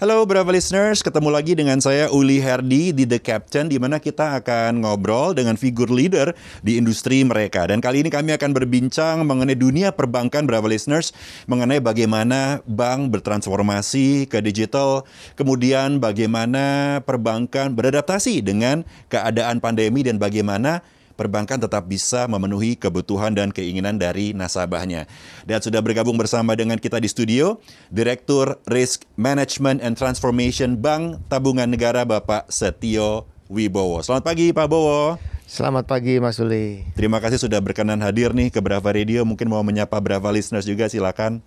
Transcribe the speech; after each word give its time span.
Halo 0.00 0.24
Brava 0.24 0.48
listeners, 0.48 1.04
ketemu 1.04 1.28
lagi 1.28 1.52
dengan 1.52 1.76
saya 1.76 2.08
Uli 2.08 2.40
Herdi 2.40 2.88
di 2.88 3.04
The 3.04 3.20
Captain 3.20 3.68
di 3.68 3.76
mana 3.76 4.00
kita 4.00 4.40
akan 4.40 4.80
ngobrol 4.80 5.36
dengan 5.36 5.60
figur 5.60 5.92
leader 5.92 6.32
di 6.64 6.80
industri 6.80 7.20
mereka. 7.20 7.68
Dan 7.68 7.84
kali 7.84 8.00
ini 8.00 8.08
kami 8.08 8.32
akan 8.32 8.56
berbincang 8.56 9.20
mengenai 9.28 9.60
dunia 9.60 9.92
perbankan 9.92 10.48
Brava 10.48 10.72
listeners, 10.72 11.12
mengenai 11.44 11.84
bagaimana 11.84 12.64
bank 12.64 13.12
bertransformasi 13.12 14.24
ke 14.24 14.40
digital, 14.40 15.04
kemudian 15.36 16.00
bagaimana 16.00 16.96
perbankan 17.04 17.76
beradaptasi 17.76 18.40
dengan 18.40 18.88
keadaan 19.12 19.60
pandemi 19.60 20.00
dan 20.00 20.16
bagaimana 20.16 20.80
perbankan 21.20 21.60
tetap 21.60 21.84
bisa 21.84 22.24
memenuhi 22.24 22.80
kebutuhan 22.80 23.36
dan 23.36 23.52
keinginan 23.52 24.00
dari 24.00 24.32
nasabahnya. 24.32 25.04
Dan 25.44 25.60
sudah 25.60 25.84
bergabung 25.84 26.16
bersama 26.16 26.56
dengan 26.56 26.80
kita 26.80 26.96
di 26.96 27.12
studio, 27.12 27.60
Direktur 27.92 28.56
Risk 28.64 29.04
Management 29.20 29.84
and 29.84 30.00
Transformation 30.00 30.80
Bank 30.80 31.20
Tabungan 31.28 31.68
Negara 31.68 32.08
Bapak 32.08 32.48
Setio 32.48 33.28
Wibowo. 33.52 34.00
Selamat 34.00 34.32
pagi 34.32 34.48
Pak 34.56 34.64
Bowo. 34.64 35.20
Selamat 35.44 35.84
pagi 35.84 36.16
Mas 36.22 36.40
Uli. 36.40 36.88
Terima 36.96 37.20
kasih 37.20 37.36
sudah 37.36 37.60
berkenan 37.60 38.00
hadir 38.00 38.32
nih 38.32 38.48
ke 38.48 38.64
Brava 38.64 38.88
Radio. 38.88 39.26
Mungkin 39.28 39.50
mau 39.50 39.60
menyapa 39.60 40.00
Brava 40.00 40.32
listeners 40.32 40.64
juga 40.64 40.88
silakan. 40.88 41.44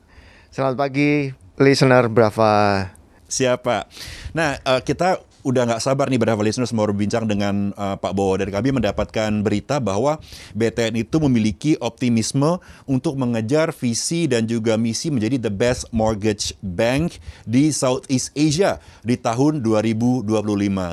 Selamat 0.54 0.86
pagi 0.86 1.34
listener 1.58 2.12
Brava. 2.12 2.92
Siapa? 3.26 3.90
Nah, 4.38 4.60
eh, 4.60 4.82
kita 4.86 5.18
udah 5.44 5.68
nggak 5.68 5.84
sabar 5.84 6.08
nih 6.08 6.18
Brava 6.18 6.40
listeners 6.40 6.72
mau 6.72 6.88
berbincang 6.88 7.28
dengan 7.28 7.76
uh, 7.76 8.00
Pak 8.00 8.16
Bowo 8.16 8.40
dan 8.40 8.48
kami 8.48 8.72
mendapatkan 8.72 9.30
berita 9.44 9.84
bahwa 9.84 10.18
BTN 10.56 11.04
itu 11.04 11.20
memiliki 11.20 11.72
optimisme 11.84 12.64
untuk 12.88 13.20
mengejar 13.20 13.76
visi 13.76 14.26
dan 14.26 14.48
juga 14.48 14.80
misi 14.80 15.12
menjadi 15.12 15.38
the 15.48 15.52
best 15.52 15.92
mortgage 15.92 16.56
bank 16.64 17.20
di 17.44 17.76
Southeast 17.76 18.32
Asia 18.34 18.80
di 19.04 19.20
tahun 19.20 19.60
2025 19.60 20.24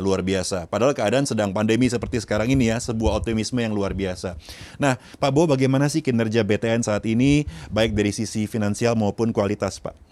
luar 0.03 0.21
biasa. 0.27 0.67
Padahal 0.67 0.99
keadaan 0.99 1.25
sedang 1.31 1.55
pandemi 1.55 1.87
seperti 1.87 2.19
sekarang 2.19 2.51
ini 2.51 2.75
ya 2.75 2.83
sebuah 2.83 3.23
optimisme 3.23 3.63
yang 3.63 3.71
luar 3.71 3.95
biasa. 3.95 4.35
Nah 4.83 4.99
Pak 4.99 5.31
Bowo 5.31 5.55
bagaimana 5.55 5.87
sih 5.87 6.03
kinerja 6.03 6.43
BTN 6.43 6.83
saat 6.83 7.07
ini 7.07 7.47
baik 7.71 7.95
dari 7.95 8.11
sisi 8.11 8.51
finansial 8.51 8.99
maupun 8.99 9.31
kualitas 9.31 9.79
Pak? 9.79 10.10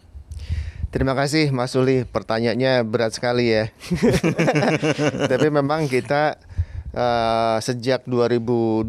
Terima 0.89 1.13
kasih 1.13 1.53
Mas 1.53 1.77
Uli, 1.77 2.09
pertanyaannya 2.09 2.81
berat 2.89 3.13
sekali 3.13 3.53
ya. 3.53 3.69
Tapi 5.31 5.53
memang 5.53 5.85
kita 5.85 6.41
uh, 6.97 7.61
sejak 7.61 8.09
2020 8.09 8.89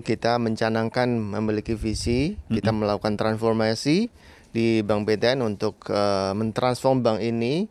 kita 0.00 0.40
mencanangkan 0.40 1.04
memiliki 1.04 1.76
visi, 1.76 2.40
kita 2.48 2.72
melakukan 2.72 3.20
transformasi 3.20 4.08
di 4.56 4.80
Bank 4.88 5.04
BTN 5.04 5.44
untuk 5.44 5.84
uh, 5.92 6.32
mentransform 6.32 7.04
bank 7.04 7.20
ini 7.20 7.68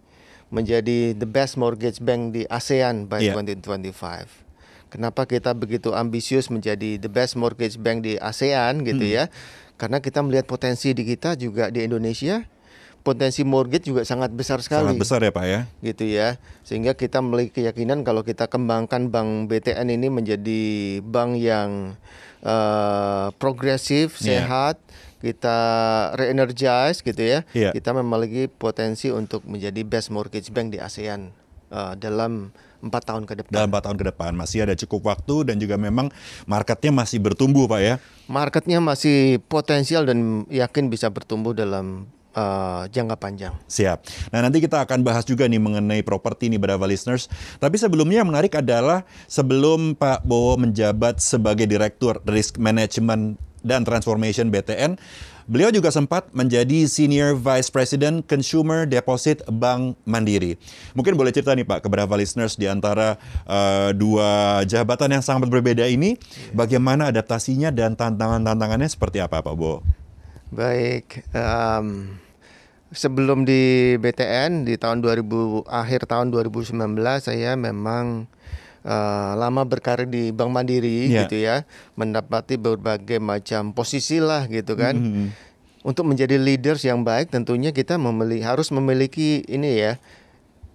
menjadi 0.54 1.18
the 1.18 1.26
best 1.26 1.58
mortgage 1.58 1.98
bank 1.98 2.38
di 2.38 2.46
ASEAN 2.46 3.10
by 3.10 3.26
yeah. 3.26 3.34
2025. 3.34 3.90
Kenapa 4.94 5.26
kita 5.26 5.58
begitu 5.58 5.98
ambisius 5.98 6.54
menjadi 6.54 7.02
the 7.02 7.10
best 7.10 7.34
mortgage 7.34 7.82
bank 7.82 8.06
di 8.06 8.22
ASEAN 8.22 8.86
gitu 8.86 9.02
hmm. 9.02 9.18
ya? 9.18 9.24
Karena 9.82 9.98
kita 9.98 10.22
melihat 10.22 10.46
potensi 10.46 10.94
di 10.94 11.02
kita 11.02 11.34
juga 11.34 11.74
di 11.74 11.82
Indonesia 11.82 12.46
potensi 13.04 13.44
mortgage 13.44 13.92
juga 13.92 14.08
sangat 14.08 14.32
besar 14.32 14.64
sekali. 14.64 14.96
Sangat 14.96 15.04
besar 15.04 15.20
ya 15.20 15.32
Pak 15.36 15.46
ya. 15.46 15.62
Gitu 15.84 16.04
ya. 16.08 16.40
Sehingga 16.64 16.96
kita 16.96 17.20
memiliki 17.20 17.62
keyakinan 17.62 18.08
kalau 18.08 18.24
kita 18.24 18.48
kembangkan 18.48 19.12
bank 19.12 19.52
BTN 19.52 19.92
ini 19.92 20.08
menjadi 20.08 20.64
bank 21.04 21.36
yang 21.38 22.00
uh, 22.48 23.30
progresif, 23.36 24.24
yeah. 24.24 24.48
sehat, 24.48 24.76
kita 25.20 25.58
re-energize 26.16 27.04
gitu 27.04 27.20
ya. 27.20 27.40
Yeah. 27.52 27.76
Kita 27.76 27.92
memiliki 27.92 28.48
potensi 28.48 29.12
untuk 29.12 29.44
menjadi 29.44 29.84
best 29.84 30.08
mortgage 30.10 30.50
bank 30.56 30.72
di 30.72 30.80
ASEAN 30.80 31.36
uh, 31.76 31.94
dalam 32.00 32.56
empat 32.84 33.04
tahun 33.08 33.24
ke 33.24 33.34
depan. 33.44 33.52
Dalam 33.56 33.72
empat 33.72 33.84
tahun 33.88 33.98
ke 34.00 34.06
depan 34.12 34.32
masih 34.36 34.68
ada 34.68 34.76
cukup 34.76 35.16
waktu 35.16 35.48
dan 35.48 35.56
juga 35.60 35.80
memang 35.80 36.12
marketnya 36.44 36.92
masih 36.92 37.24
bertumbuh 37.24 37.68
pak 37.68 37.80
ya. 37.80 37.96
Marketnya 38.28 38.84
masih 38.84 39.40
potensial 39.48 40.04
dan 40.04 40.44
yakin 40.52 40.92
bisa 40.92 41.08
bertumbuh 41.08 41.56
dalam 41.56 42.12
uh, 42.34 42.84
jangka 42.90 43.16
panjang. 43.18 43.54
Siap. 43.70 44.06
Nah 44.34 44.40
nanti 44.44 44.60
kita 44.60 44.84
akan 44.84 45.06
bahas 45.06 45.24
juga 45.24 45.48
nih 45.48 45.62
mengenai 45.62 46.02
properti 46.04 46.50
nih 46.50 46.60
Brava 46.60 46.86
listeners. 46.86 47.30
Tapi 47.62 47.80
sebelumnya 47.80 48.22
yang 48.22 48.30
menarik 48.30 48.54
adalah 48.58 49.06
sebelum 49.26 49.96
Pak 49.96 50.26
Bowo 50.28 50.60
menjabat 50.60 51.22
sebagai 51.22 51.66
Direktur 51.70 52.20
Risk 52.28 52.60
Management 52.60 53.40
dan 53.64 53.88
Transformation 53.88 54.52
BTN, 54.52 55.00
beliau 55.48 55.72
juga 55.72 55.88
sempat 55.88 56.28
menjadi 56.36 56.84
Senior 56.84 57.40
Vice 57.40 57.72
President 57.72 58.24
Consumer 58.28 58.84
Deposit 58.84 59.40
Bank 59.48 59.96
Mandiri. 60.04 60.60
Mungkin 60.94 61.16
boleh 61.16 61.32
cerita 61.32 61.56
nih 61.56 61.64
Pak 61.64 61.84
ke 61.84 61.88
Brava 61.88 62.20
listeners 62.20 62.60
di 62.60 62.68
antara 62.68 63.16
uh, 63.48 63.96
dua 63.96 64.62
jabatan 64.68 65.16
yang 65.16 65.24
sangat 65.24 65.48
berbeda 65.48 65.88
ini, 65.88 66.20
bagaimana 66.52 67.08
adaptasinya 67.08 67.72
dan 67.72 67.96
tantangan-tantangannya 67.96 68.92
seperti 68.92 69.24
apa 69.24 69.40
Pak 69.40 69.56
Bowo? 69.56 70.03
Baik, 70.54 71.26
um, 71.34 72.14
sebelum 72.94 73.42
di 73.42 73.98
BTN 73.98 74.70
di 74.70 74.78
tahun 74.78 75.02
2000 75.02 75.66
akhir 75.66 76.06
tahun 76.06 76.30
2019 76.30 76.78
saya 77.18 77.58
memang 77.58 78.30
uh, 78.86 79.34
lama 79.34 79.66
berkarir 79.66 80.06
di 80.06 80.30
Bank 80.30 80.54
Mandiri 80.54 81.10
yeah. 81.10 81.26
gitu 81.26 81.42
ya, 81.42 81.66
mendapati 81.98 82.62
berbagai 82.62 83.18
macam 83.18 83.74
posisi 83.74 84.22
lah 84.22 84.46
gitu 84.46 84.78
kan. 84.78 84.94
Mm 84.94 85.10
-hmm. 85.10 85.28
Untuk 85.84 86.08
menjadi 86.08 86.40
leaders 86.40 86.86
yang 86.88 87.04
baik 87.04 87.34
tentunya 87.34 87.76
kita 87.76 88.00
memiliki 88.00 88.46
harus 88.46 88.72
memiliki 88.72 89.44
ini 89.52 89.84
ya 89.84 89.94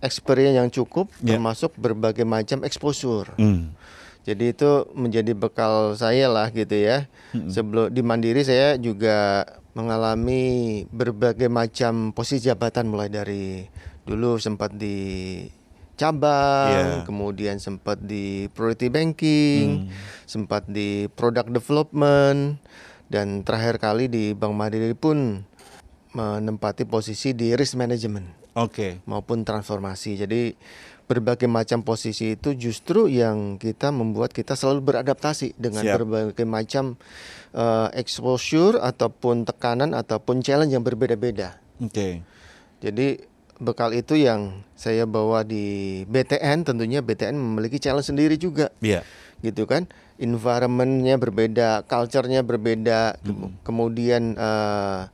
experience 0.05 0.59
yang 0.59 0.69
cukup 0.69 1.09
yeah. 1.23 1.39
termasuk 1.39 1.73
berbagai 1.79 2.27
macam 2.27 2.67
exposure. 2.67 3.31
Mm. 3.39 3.73
Jadi 4.29 4.53
itu 4.53 4.85
menjadi 4.93 5.33
bekal 5.33 5.97
saya 5.97 6.29
lah 6.29 6.53
gitu 6.53 6.77
ya. 6.77 7.09
Mm 7.33 7.47
-hmm. 7.47 7.51
Sebelum 7.55 7.87
di 7.89 8.03
Mandiri 8.05 8.43
saya 8.45 8.77
juga 8.77 9.47
mengalami 9.79 10.83
berbagai 10.91 11.47
macam 11.47 12.11
posisi 12.11 12.51
jabatan 12.51 12.91
mulai 12.91 13.07
dari 13.07 13.63
dulu 14.03 14.35
sempat 14.43 14.75
di 14.75 15.47
cabang, 15.95 16.71
yeah. 16.75 17.07
kemudian 17.07 17.63
sempat 17.63 18.03
di 18.03 18.51
priority 18.51 18.91
banking, 18.91 19.87
hmm. 19.87 19.91
sempat 20.27 20.67
di 20.67 21.07
product 21.15 21.55
development 21.55 22.59
dan 23.07 23.47
terakhir 23.47 23.79
kali 23.79 24.11
di 24.11 24.35
Bank 24.35 24.59
Mandiri 24.59 24.99
pun 24.99 25.47
menempati 26.11 26.83
posisi 26.83 27.31
di 27.31 27.55
risk 27.55 27.79
management. 27.79 28.48
Okay. 28.67 28.99
maupun 29.07 29.47
transformasi. 29.47 30.19
Jadi 30.19 30.59
berbagai 31.09 31.49
macam 31.49 31.81
posisi 31.81 32.37
itu 32.37 32.53
justru 32.53 33.09
yang 33.09 33.57
kita 33.57 33.89
membuat 33.89 34.37
kita 34.37 34.53
selalu 34.53 34.93
beradaptasi 34.93 35.57
dengan 35.57 35.81
Siap. 35.81 35.95
berbagai 36.05 36.45
macam 36.45 37.01
uh, 37.57 37.89
exposure 37.97 38.77
ataupun 38.77 39.49
tekanan 39.49 39.97
ataupun 39.97 40.45
challenge 40.45 40.77
yang 40.77 40.85
berbeda-beda. 40.85 41.57
Oke. 41.81 41.89
Okay. 41.89 42.13
Jadi 42.85 43.25
bekal 43.59 43.91
itu 43.97 44.15
yang 44.15 44.63
saya 44.79 45.03
bawa 45.09 45.43
di 45.43 46.05
BTN 46.07 46.63
tentunya 46.69 47.03
BTN 47.03 47.35
memiliki 47.35 47.81
challenge 47.81 48.13
sendiri 48.13 48.37
juga. 48.37 48.69
Iya. 48.85 49.01
Yeah. 49.01 49.03
Gitu 49.41 49.65
kan? 49.65 49.89
Environmentnya 50.21 51.17
berbeda, 51.17 51.89
culture-nya 51.89 52.45
berbeda, 52.45 53.23
mm 53.23 53.33
-hmm. 53.33 53.51
kemudian 53.65 54.35
uh, 54.35 55.09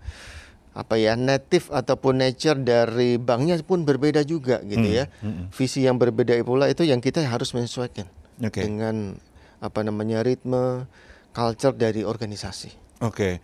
apa 0.74 0.98
ya 0.98 1.14
native 1.14 1.70
ataupun 1.70 2.18
nature 2.18 2.58
dari 2.58 3.14
banknya 3.16 3.62
pun 3.62 3.86
berbeda 3.86 4.26
juga 4.26 4.58
gitu 4.66 4.82
mm 4.82 4.90
-hmm. 4.90 5.00
ya. 5.00 5.04
Mm 5.22 5.30
-hmm. 5.30 5.44
Visi 5.54 5.80
yang 5.86 5.96
berbeda 5.96 6.34
pula 6.42 6.66
itu 6.66 6.82
yang 6.82 6.98
kita 6.98 7.22
harus 7.22 7.54
menyesuaikan 7.54 8.10
okay. 8.42 8.66
dengan 8.66 9.14
apa 9.62 9.80
namanya 9.86 10.26
ritme 10.26 10.84
culture 11.30 11.72
dari 11.74 12.02
organisasi. 12.02 12.83
Oke, 13.04 13.12
okay. 13.12 13.34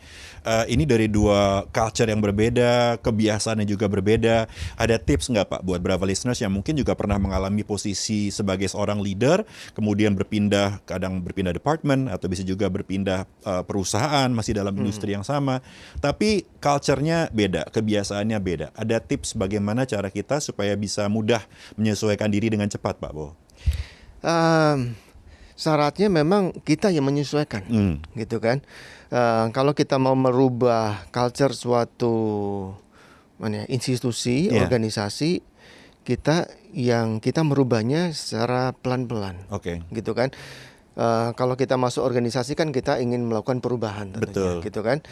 uh, 0.48 0.65
eh, 0.65 0.72
ini 0.72 0.88
dari 0.88 1.04
dua 1.04 1.69
culture 1.69 2.09
yang 2.09 2.25
berbeda, 2.25 2.97
kebiasaannya 3.04 3.69
juga 3.69 3.93
berbeda. 3.93 4.48
Ada 4.81 4.97
tips 4.97 5.28
nggak 5.28 5.47
Pak 5.53 5.60
buat 5.60 5.84
Brava 5.84 6.09
listeners 6.09 6.41
yang 6.41 6.48
mungkin 6.48 6.81
juga 6.81 6.96
pernah 6.96 7.20
mengalami 7.20 7.61
posisi 7.61 8.32
sebagai 8.32 8.64
seorang 8.73 9.05
leader, 9.05 9.44
kemudian 9.76 10.17
berpindah, 10.17 10.81
kadang 10.88 11.20
berpindah 11.20 11.52
department 11.52 12.08
atau 12.08 12.25
bisa 12.32 12.40
juga 12.40 12.73
berpindah 12.73 13.29
uh, 13.44 13.61
perusahaan 13.61 14.32
masih 14.32 14.56
dalam 14.56 14.73
hmm. 14.73 14.81
industri 14.81 15.12
yang 15.12 15.29
sama, 15.29 15.61
tapi 16.00 16.49
culture-nya 16.56 17.29
beda, 17.29 17.69
kebiasaannya 17.69 18.38
beda. 18.40 18.67
Ada 18.73 18.96
tips 18.96 19.37
bagaimana 19.37 19.85
cara 19.85 20.08
kita 20.08 20.40
supaya 20.40 20.73
bisa 20.73 21.05
mudah 21.12 21.44
menyesuaikan 21.76 22.32
diri 22.32 22.49
dengan 22.49 22.73
cepat, 22.73 22.96
Pak 22.96 23.12
Bo? 23.12 23.37
Um, 24.25 24.96
syaratnya 25.61 26.09
memang 26.09 26.57
kita 26.65 26.89
yang 26.89 27.05
menyesuaikan, 27.05 27.69
hmm. 27.69 27.95
gitu 28.17 28.41
kan. 28.41 28.65
Uh, 29.12 29.53
kalau 29.53 29.77
kita 29.77 30.01
mau 30.01 30.17
merubah 30.17 31.05
culture 31.12 31.53
suatu 31.53 32.15
mana 33.37 33.65
ya, 33.65 33.77
institusi, 33.77 34.49
yeah. 34.49 34.65
organisasi, 34.65 35.45
kita 36.09 36.49
yang 36.73 37.21
kita 37.21 37.45
merubahnya 37.45 38.17
secara 38.17 38.73
pelan-pelan, 38.73 39.37
okay. 39.53 39.85
gitu 39.93 40.17
kan. 40.17 40.33
Uh, 40.97 41.37
kalau 41.37 41.61
kita 41.61 41.77
masuk 41.77 42.09
organisasi 42.09 42.57
kan 42.57 42.73
kita 42.73 42.97
ingin 42.97 43.29
melakukan 43.29 43.61
perubahan, 43.61 44.17
tentunya, 44.17 44.33
Betul. 44.33 44.65
gitu 44.65 44.81
kan. 44.81 45.05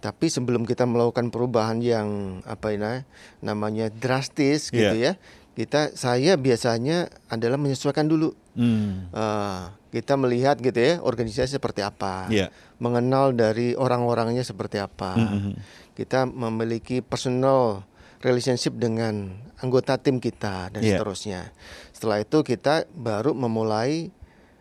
Tapi 0.00 0.32
sebelum 0.32 0.64
kita 0.64 0.88
melakukan 0.88 1.28
perubahan 1.28 1.84
yang 1.84 2.40
apa 2.48 2.72
ini 2.72 3.04
namanya 3.44 3.92
drastis 3.92 4.72
gitu 4.72 4.96
Iya. 4.96 5.12
ya, 5.12 5.20
kita 5.54 5.92
saya 5.98 6.38
biasanya 6.38 7.10
adalah 7.26 7.58
menyesuaikan 7.58 8.06
dulu. 8.06 8.32
Hmm. 8.54 9.10
Eh, 9.10 9.62
kita 9.90 10.14
melihat 10.14 10.62
gitu 10.62 10.78
ya 10.78 11.02
organisasi 11.02 11.58
seperti 11.58 11.82
apa, 11.82 12.30
Iya. 12.30 12.54
mengenal 12.78 13.34
dari 13.34 13.74
orang-orangnya 13.74 14.46
seperti 14.46 14.78
apa. 14.78 15.18
Mhm. 15.18 15.52
Kita 15.98 16.30
memiliki 16.30 17.02
personal 17.02 17.82
relationship 18.22 18.78
dengan 18.78 19.34
anggota 19.58 19.98
tim 19.98 20.22
kita 20.22 20.70
dan 20.70 20.80
Iya. 20.80 21.02
seterusnya. 21.02 21.50
Setelah 21.90 22.22
itu 22.22 22.38
kita 22.46 22.86
baru 22.94 23.34
memulai 23.34 24.14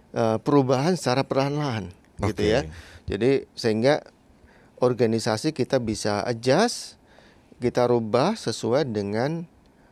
eh, 0.10 0.38
perubahan 0.42 0.98
secara 0.98 1.22
perlahan-lahan 1.22 1.94
gitu 2.26 2.42
Oke. 2.42 2.50
ya. 2.50 2.66
Jadi 3.06 3.46
sehingga 3.54 4.02
organisasi 4.82 5.54
kita 5.54 5.78
bisa 5.78 6.26
adjust, 6.26 6.98
kita 7.62 7.86
rubah 7.86 8.34
sesuai 8.34 8.90
dengan 8.90 9.46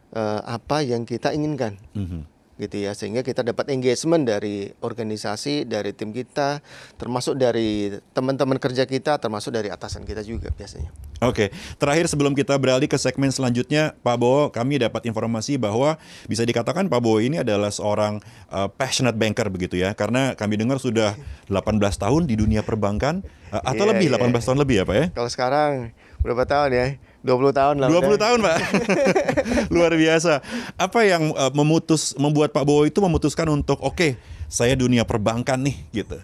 eh, 0.09 0.41
apa 0.43 0.81
yang 0.81 1.03
kita 1.03 1.31
inginkan 1.31 1.75
Mhm. 1.93 2.23
gitu 2.57 2.73
ya 2.81 2.97
sehingga 2.97 3.21
kita 3.21 3.45
dapat 3.45 3.69
engagement 3.69 4.25
dari 4.25 4.73
organisasi 4.81 5.61
dari 5.63 5.93
tim 5.93 6.09
kita 6.09 6.57
termasuk 6.97 7.37
dari 7.37 7.93
teman-teman 8.11 8.57
kerja 8.57 8.81
kita 8.83 9.21
termasuk 9.21 9.53
dari 9.53 9.69
atasan 9.69 10.01
kita 10.01 10.25
juga 10.25 10.49
biasanya 10.49 10.89
Oke, 11.17 11.49
terakhir 11.77 12.05
sebelum 12.05 12.33
kita 12.33 12.53
beralih 12.57 12.85
ke 12.85 12.93
segmen 12.93 13.33
selanjutnya, 13.33 13.97
Pak 14.05 14.21
Bowo, 14.21 14.53
kami 14.53 14.77
dapat 14.77 15.01
informasi 15.05 15.57
bahwa 15.57 15.97
bisa 16.29 16.45
dikatakan 16.45 16.85
Pak 16.85 17.01
Bowo 17.01 17.17
ini 17.17 17.41
adalah 17.41 17.73
seorang 17.73 18.21
uh, 18.53 18.69
passionate 18.69 19.17
banker 19.17 19.49
begitu 19.49 19.81
ya, 19.81 19.97
karena 19.97 20.37
kami 20.37 20.61
dengar 20.61 20.77
sudah 20.77 21.17
18 21.49 21.73
tahun 21.97 22.29
di 22.29 22.37
dunia 22.37 22.61
perbankan 22.61 23.25
uh, 23.49 23.61
atau 23.65 23.89
Iya, 23.89 23.97
lebih, 23.97 24.07
iya. 24.13 24.29
18 24.29 24.45
tahun 24.45 24.59
lebih 24.61 24.75
ya 24.77 24.85
Pak 24.85 24.93
ya? 24.93 25.05
kalau 25.09 25.29
sekarang 25.29 25.71
berapa 26.21 26.45
tahun 26.45 26.69
ya 26.69 26.85
20 27.27 27.51
tahun 27.51 27.75
lah 27.77 27.87
20 27.91 27.99
udah. 27.99 28.15
tahun 28.17 28.39
Pak, 28.39 28.57
luar 29.75 29.91
biasa. 29.91 30.39
Apa 30.79 31.03
yang 31.03 31.35
uh, 31.35 31.51
memutus 31.51 32.15
membuat 32.15 32.55
Pak 32.55 32.63
Bowo 32.63 32.87
itu 32.87 32.97
memutuskan 32.97 33.51
untuk 33.51 33.83
oke, 33.83 34.15
saya 34.47 34.73
dunia 34.73 35.03
perbankan 35.03 35.59
nih 35.59 35.75
gitu. 35.93 36.15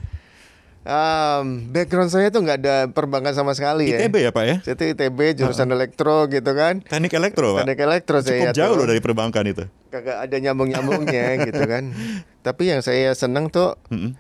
Um, 0.84 1.72
background 1.72 2.12
saya 2.12 2.28
tuh 2.28 2.44
nggak 2.44 2.60
ada 2.60 2.76
perbankan 2.92 3.32
sama 3.32 3.56
sekali 3.56 3.88
ya 3.88 4.04
ITB 4.04 4.20
ya 4.20 4.32
Pak 4.36 4.44
ya? 4.44 4.56
Saya 4.68 4.76
ITB 4.92 5.40
jurusan 5.40 5.72
elektro 5.72 6.28
gitu 6.28 6.52
kan 6.52 6.84
Teknik 6.84 7.16
elektro 7.16 7.56
Pak. 7.56 7.64
Teknik 7.64 7.80
elektro 7.80 8.18
Cukup 8.20 8.28
saya 8.28 8.52
jauh 8.52 8.76
tuh. 8.76 8.84
loh 8.84 8.88
dari 8.92 9.00
perbankan 9.00 9.48
itu. 9.48 9.64
kagak 9.88 10.28
ada 10.28 10.36
nyambung-nyambungnya 10.36 11.26
gitu 11.48 11.64
kan 11.64 11.96
tapi 12.44 12.68
yang 12.68 12.84
saya 12.84 13.16
senang 13.16 13.48
tuh 13.48 13.80
Mm-mm. 13.88 14.12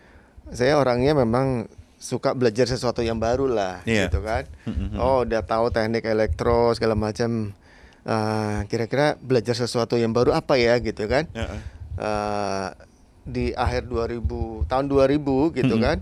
saya 0.56 0.80
orangnya 0.80 1.12
memang 1.12 1.68
suka 2.04 2.36
belajar 2.36 2.68
sesuatu 2.68 3.00
yang 3.00 3.16
baru 3.16 3.48
lah 3.48 3.80
Iya. 3.84 4.12
gitu 4.12 4.20
kan 4.20 4.44
Mm-mm. 4.68 5.00
oh 5.02 5.24
udah 5.24 5.40
tahu 5.42 5.72
teknik 5.72 6.04
elektro 6.04 6.76
segala 6.76 6.94
macam 6.94 7.56
Ah, 8.04 8.68
kira-kira 8.68 9.16
belajar 9.16 9.56
sesuatu 9.56 9.96
yang 9.96 10.12
baru 10.12 10.36
apa 10.36 10.60
ya 10.60 10.76
gitu 10.78 11.08
kan 11.08 11.24
uh. 11.40 12.68
Di 13.24 13.56
akhir 13.56 13.88
2000 13.88 14.20
tahun 14.68 14.86
2000 14.92 15.56
gitu 15.56 15.76
kan. 15.80 15.98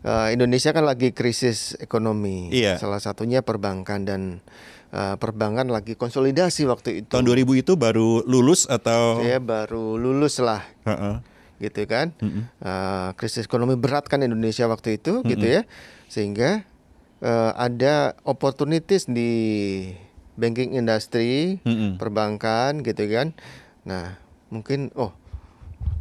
Ah, 0.00 0.32
Indonesia 0.32 0.72
kan 0.72 0.80
lagi 0.82 1.12
krisis 1.12 1.76
ekonomi 1.76 2.48
Iya. 2.48 2.80
salah 2.80 2.96
satunya 2.96 3.44
perbankan 3.44 4.08
dan 4.08 4.40
ah, 4.88 5.20
perbankan 5.20 5.68
lagi 5.68 5.92
konsolidasi 5.92 6.64
waktu 6.64 7.04
itu 7.04 7.12
Tahun 7.12 7.28
2000 7.28 7.60
itu 7.60 7.76
baru 7.76 8.24
lulus 8.24 8.64
atau? 8.64 9.20
saya 9.20 9.36
baru 9.36 10.00
lulus 10.00 10.40
lah 10.40 10.64
Heeh. 10.82 11.20
Gitu 11.62 11.86
kan 11.86 12.10
Mm-mm. 12.18 12.50
Uh, 12.58 13.14
krisis 13.14 13.46
ekonomi 13.46 13.78
berat 13.78 14.10
kan 14.10 14.18
Indonesia 14.26 14.66
waktu 14.66 14.98
itu 14.98 15.22
gitu 15.22 15.46
ya 15.46 15.62
sehingga 16.10 16.66
uh, 17.22 17.54
ada 17.54 18.18
opportunities 18.26 19.06
di 19.06 19.30
banking 20.34 20.74
industry 20.74 21.62
Mm-mm. 21.62 22.02
perbankan 22.02 22.82
gitu 22.82 23.06
kan 23.06 23.30
nah 23.86 24.18
mungkin 24.50 24.90
oh 24.98 25.14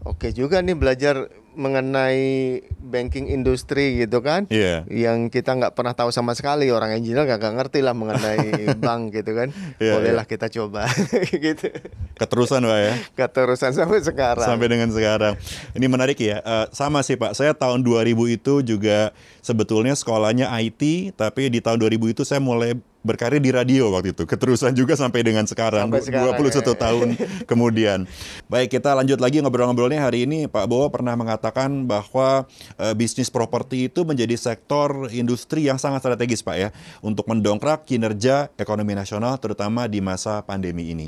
oke 0.03 0.33
juga 0.33 0.65
nih 0.65 0.73
belajar 0.73 1.29
mengenai 1.53 2.59
banking 2.79 3.27
industri 3.27 3.99
gitu 3.99 4.19
kan 4.19 4.47
Iya. 4.47 4.87
yang 4.87 5.27
kita 5.27 5.53
nggak 5.53 5.73
pernah 5.73 5.91
tahu 5.91 6.09
sama 6.09 6.31
sekali 6.31 6.71
orang 6.71 6.95
engineer 6.95 7.27
gak, 7.27 7.43
ngerti 7.43 7.79
lah 7.79 7.91
mengenai 7.91 8.51
bank 8.85 9.11
gitu 9.11 9.31
kan 9.33 9.51
Iya, 9.77 9.95
bolehlah 9.95 10.23
kita 10.23 10.47
coba 10.47 10.87
gitu 11.45 11.67
Keterusan 12.15 12.61
Pak 12.61 12.79
ya. 12.79 12.93
keterusan 13.15 13.71
sampai 13.71 13.99
sekarang 13.99 14.45
Sampai 14.45 14.67
dengan 14.67 14.89
sekarang. 14.91 15.33
Ini 15.73 15.85
menarik 15.87 16.17
ya. 16.17 16.37
Eh, 16.39 16.65
sama 16.69 17.01
sih 17.01 17.17
Pak. 17.17 17.33
Saya 17.33 17.57
tahun 17.57 17.81
2000 17.81 18.13
itu 18.29 18.53
juga 18.61 19.09
sebetulnya 19.41 19.97
sekolahnya 19.97 20.47
IT, 20.61 21.13
tapi 21.17 21.49
di 21.49 21.59
tahun 21.59 21.81
2000 21.81 22.13
itu 22.13 22.21
saya 22.21 22.37
mulai 22.37 22.77
berkarir 23.01 23.41
di 23.41 23.49
radio 23.49 23.89
waktu 23.89 24.13
itu. 24.13 24.23
Keterusan 24.29 24.77
juga 24.77 24.93
sampai 24.93 25.25
dengan 25.25 25.45
sekarang, 25.49 25.89
Sampai 25.89 26.05
sekarang, 26.05 26.37
21 26.37 26.53
ya. 26.53 26.73
tahun 26.77 27.07
kemudian. 27.51 27.99
Baik, 28.47 28.77
kita 28.77 28.93
lanjut 28.93 29.17
lagi 29.17 29.41
ngobrol-ngobrolnya 29.41 30.01
hari 30.05 30.29
ini. 30.29 30.45
Pak 30.45 30.69
Bowo 30.69 30.89
pernah 30.93 31.17
mengatakan 31.17 31.89
bahwa 31.89 32.45
eh, 32.77 32.93
bisnis 32.93 33.33
properti 33.33 33.89
itu 33.89 34.05
menjadi 34.05 34.37
sektor 34.37 35.09
industri 35.09 35.65
yang 35.65 35.81
sangat 35.81 36.05
strategis 36.05 36.45
Pak 36.45 36.55
ya 36.57 36.69
untuk 37.01 37.25
mendongkrak 37.25 37.89
kinerja 37.89 38.53
ekonomi 38.57 38.93
nasional 38.93 39.37
terutama 39.41 39.89
di 39.89 39.99
masa 39.99 40.45
pandemi 40.45 40.93
ini. 40.93 41.07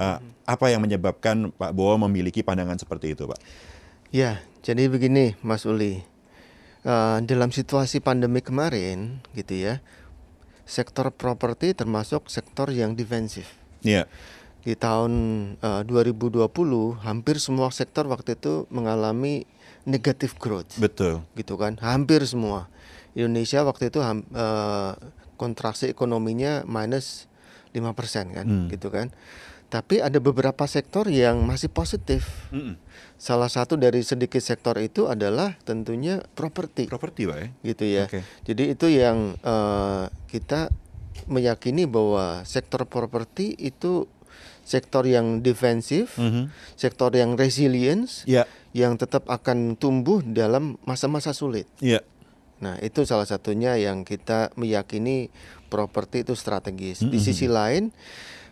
Eh, 0.00 0.18
apa 0.44 0.66
yang 0.68 0.84
menyebabkan 0.84 1.52
Pak 1.52 1.72
Bowo 1.76 2.00
memiliki 2.08 2.40
pandangan 2.40 2.80
seperti 2.80 3.16
itu, 3.16 3.28
Pak? 3.28 3.40
Ya, 4.12 4.40
jadi 4.64 4.88
begini 4.88 5.36
Mas 5.44 5.68
Uli. 5.68 6.14
Eh, 6.84 7.18
dalam 7.24 7.48
situasi 7.48 8.04
pandemi 8.04 8.44
kemarin 8.44 9.24
gitu 9.32 9.56
ya, 9.56 9.80
sektor 10.64 11.08
properti 11.08 11.72
termasuk 11.72 12.26
sektor 12.26 12.68
yang 12.68 12.92
defensif. 12.92 13.44
Iya. 13.80 14.08
Di 14.60 14.72
tahun 14.72 15.12
eh, 15.60 15.82
2020 15.84 16.48
hampir 17.00 17.36
semua 17.36 17.68
sektor 17.68 18.08
waktu 18.08 18.34
itu 18.34 18.64
mengalami 18.68 19.44
negative 19.84 20.36
growth 20.36 20.76
Betul. 20.76 21.20
gitu 21.34 21.54
kan. 21.54 21.76
Hampir 21.78 22.24
semua. 22.24 22.72
Indonesia 23.12 23.60
waktu 23.62 23.92
itu 23.92 24.00
ham- 24.00 24.24
eh, 24.26 24.92
kontraksi 25.36 25.86
ekonominya 25.86 26.64
minus 26.64 27.28
5% 27.72 28.32
kan 28.32 28.46
Hmm. 28.46 28.66
gitu 28.70 28.88
kan. 28.88 29.12
Tapi 29.74 29.98
ada 29.98 30.22
beberapa 30.22 30.70
sektor 30.70 31.10
yang 31.10 31.42
masih 31.42 31.66
positif. 31.66 32.46
Mm-mm. 32.54 32.78
Salah 33.18 33.50
satu 33.50 33.74
dari 33.74 34.06
sedikit 34.06 34.38
sektor 34.38 34.78
itu 34.78 35.10
adalah 35.10 35.58
tentunya 35.66 36.22
properti, 36.38 36.86
Properti, 36.86 37.26
Pak 37.26 37.38
ya? 37.42 37.48
gitu 37.66 37.84
ya. 37.90 38.04
Oke. 38.06 38.22
Jadi 38.46 38.70
itu 38.70 38.86
yang 38.86 39.34
eh, 39.34 40.04
kita 40.30 40.70
meyakini 41.26 41.90
bahwa 41.90 42.46
sektor 42.46 42.86
properti 42.86 43.58
itu 43.58 44.06
sektor 44.62 45.04
yang 45.10 45.42
defensif, 45.42 46.14
Mhm. 46.22 46.54
sektor 46.78 47.10
yang 47.10 47.34
resilience, 47.34 48.22
Iya. 48.30 48.46
yang 48.72 48.94
tetap 48.94 49.26
akan 49.26 49.74
tumbuh 49.74 50.22
dalam 50.22 50.78
masa-masa 50.86 51.34
sulit. 51.34 51.66
Iya. 51.82 52.00
Nah, 52.62 52.78
itu 52.80 53.02
salah 53.04 53.26
satunya 53.26 53.74
yang 53.76 54.06
kita 54.06 54.54
meyakini 54.54 55.28
properti 55.68 56.22
itu 56.22 56.32
strategis. 56.38 57.02
Di 57.04 57.18
Mhm. 57.18 57.24
sisi 57.26 57.44
lain, 57.50 57.90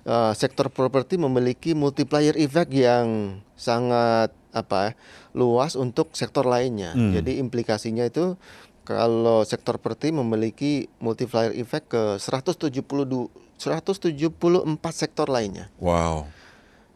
eh, 0.03 0.33
sektor 0.33 0.69
properti 0.69 1.17
memiliki 1.17 1.73
multiplier 1.73 2.35
effect 2.37 2.71
yang 2.71 3.39
sangat 3.55 4.31
apa 4.53 4.79
ya, 4.83 4.93
luas 5.33 5.75
untuk 5.75 6.13
sektor 6.13 6.45
lainnya. 6.45 6.93
Hmm. 6.93 7.13
Jadi 7.13 7.39
implikasinya 7.39 8.05
itu 8.05 8.37
kalau 8.83 9.43
sektor 9.43 9.79
properti 9.79 10.11
memiliki 10.11 10.73
multiplier 10.99 11.55
effect 11.55 11.89
ke 11.89 12.03
172 12.19 13.31
174 13.57 14.35
sektor 14.93 15.27
lainnya. 15.27 15.71
Wow. 15.79 16.27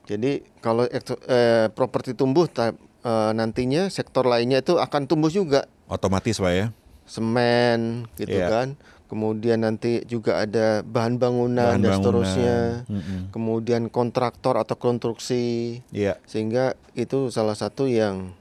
Jadi 0.06 0.42
kalau 0.58 0.86
eh, 0.86 1.66
properti 1.70 2.12
tumbuh 2.12 2.46
ta- 2.46 2.74
eh, 3.02 3.30
nantinya 3.32 3.86
sektor 3.88 4.26
lainnya 4.26 4.60
itu 4.60 4.76
akan 4.76 5.06
tumbuh 5.06 5.30
juga 5.30 5.66
Otomatis, 5.86 6.42
Pak 6.42 6.52
ya? 6.52 6.66
semen 7.06 8.10
gitu 8.18 8.34
Iya. 8.34 8.50
kan. 8.50 8.68
Kemudian 9.06 9.62
nanti 9.62 10.02
juga 10.10 10.42
ada 10.42 10.82
bahan 10.82 11.22
bangunan 11.22 11.78
Bahan 11.78 11.82
dan 11.82 11.90
bangunan. 11.94 12.02
seterusnya. 12.02 12.58
Mm-mm. 12.90 13.20
Kemudian 13.30 13.86
kontraktor 13.86 14.58
atau 14.58 14.74
konstruksi. 14.74 15.78
Iya. 15.94 16.18
Sehingga 16.26 16.74
itu 16.98 17.30
salah 17.30 17.54
satu 17.54 17.86
yang 17.86 18.34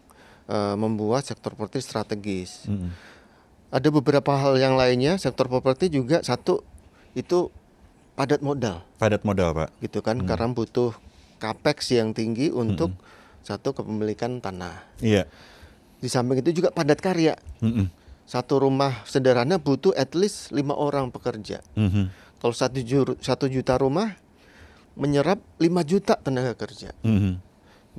eh, 0.49 0.75
membuat 0.75 1.25
sektor 1.29 1.53
properti 1.53 1.85
strategis. 1.85 2.65
Mm-mm. 2.65 2.89
Ada 3.69 3.93
beberapa 3.93 4.33
hal 4.33 4.57
yang 4.57 4.73
lainnya 4.73 5.21
sektor 5.21 5.45
properti 5.45 5.91
juga 5.91 6.23
satu 6.23 6.63
itu 7.13 7.51
padat 8.15 8.39
modal 8.39 8.79
Padat 8.95 9.27
modal, 9.27 9.51
Pak. 9.51 9.69
gitu 9.83 9.99
kan 9.99 10.23
karena 10.23 10.47
butuh 10.47 10.95
capex 11.35 11.91
yang 11.91 12.15
tinggi 12.15 12.47
untuk 12.47 12.95
satu 13.43 13.75
kepemilikan 13.75 14.39
tanah. 14.39 14.81
Iya. 15.03 15.27
Di 15.99 16.07
samping 16.07 16.39
itu 16.39 16.63
juga 16.63 16.71
padat 16.71 17.03
karya. 17.03 17.35
Mm-mm. 17.59 17.91
Satu 18.25 18.57
rumah 18.57 19.05
sederhana 19.05 19.61
butuh 19.61 19.93
at 19.93 20.17
least 20.17 20.49
lima 20.49 20.73
orang 20.73 21.13
pekerja. 21.13 21.61
Mhm. 21.77 22.09
Kalau 22.41 22.53
satu, 22.53 22.81
satu 23.21 23.45
juta 23.45 23.77
rumah 23.77 24.17
menyerap 24.97 25.41
5 25.57 25.81
juta 25.83 26.15
tenaga 26.17 26.55
kerja, 26.55 26.95
Mhm. 27.03 27.37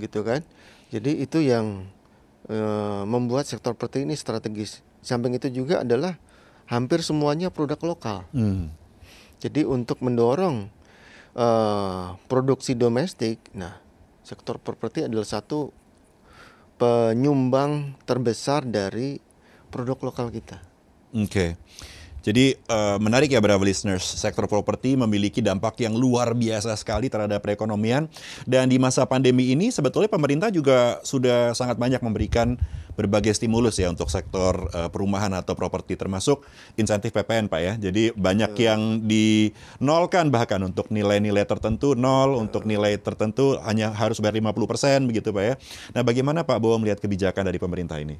gitu 0.00 0.24
kan? 0.26 0.42
Jadi 0.90 1.22
itu 1.22 1.42
yang 1.42 1.86
eh, 2.46 3.02
membuat 3.02 3.42
sektor 3.50 3.74
properti 3.74 4.06
ini 4.06 4.14
strategis. 4.14 4.78
Samping 5.02 5.34
itu 5.34 5.50
juga 5.50 5.82
adalah 5.82 6.14
hampir 6.70 7.02
semuanya 7.02 7.50
produk 7.50 7.78
lokal. 7.82 8.18
Mm. 8.34 8.70
Jadi 9.42 9.62
untuk 9.66 9.98
mendorong 10.02 10.70
uh, 11.36 12.16
produksi 12.26 12.72
domestik, 12.74 13.38
nah 13.52 13.76
sektor 14.24 14.56
properti 14.58 15.04
adalah 15.04 15.28
satu 15.28 15.70
penyumbang 16.76 17.96
terbesar 18.04 18.64
dari 18.64 19.20
produk 19.76 19.98
lokal 20.00 20.32
kita. 20.32 20.56
Oke. 21.12 21.28
Okay. 21.28 21.50
Jadi 22.26 22.58
uh, 22.66 22.98
menarik 22.98 23.30
ya 23.30 23.38
beberapa 23.38 23.62
listeners, 23.62 24.02
sektor 24.02 24.50
properti 24.50 24.98
memiliki 24.98 25.38
dampak 25.38 25.78
yang 25.78 25.94
luar 25.94 26.34
biasa 26.34 26.74
sekali 26.74 27.06
terhadap 27.06 27.38
perekonomian 27.38 28.10
dan 28.42 28.66
di 28.66 28.82
masa 28.82 29.06
pandemi 29.06 29.54
ini 29.54 29.70
sebetulnya 29.70 30.10
pemerintah 30.10 30.50
juga 30.50 30.98
sudah 31.06 31.54
sangat 31.54 31.78
banyak 31.78 32.02
memberikan 32.02 32.58
berbagai 32.98 33.30
stimulus 33.36 33.78
ya 33.78 33.92
untuk 33.92 34.10
sektor 34.10 34.66
uh, 34.74 34.90
perumahan 34.90 35.30
atau 35.38 35.54
properti 35.54 35.94
termasuk 35.94 36.42
insentif 36.74 37.14
PPN 37.14 37.46
Pak 37.46 37.60
ya. 37.62 37.72
Jadi 37.78 38.10
banyak 38.18 38.58
yang 38.58 39.06
dinolkan 39.06 40.32
bahkan 40.34 40.58
untuk 40.66 40.90
nilai-nilai 40.90 41.46
tertentu 41.46 41.94
nol, 41.94 42.34
untuk 42.42 42.66
nilai 42.66 42.98
tertentu 42.98 43.54
hanya 43.62 43.94
harus 43.94 44.18
bayar 44.18 44.34
50% 44.42 45.06
begitu 45.06 45.30
Pak 45.30 45.44
ya. 45.46 45.54
Nah, 45.94 46.02
bagaimana 46.02 46.42
Pak 46.42 46.58
Bowo 46.58 46.80
melihat 46.82 46.98
kebijakan 46.98 47.46
dari 47.46 47.62
pemerintah 47.62 48.02
ini? 48.02 48.18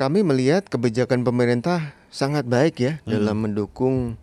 Kami 0.00 0.24
melihat 0.24 0.64
kebijakan 0.64 1.28
pemerintah 1.28 1.92
sangat 2.08 2.48
baik 2.48 2.80
ya 2.80 2.92
hmm. 3.04 3.12
dalam 3.12 3.36
mendukung 3.44 4.16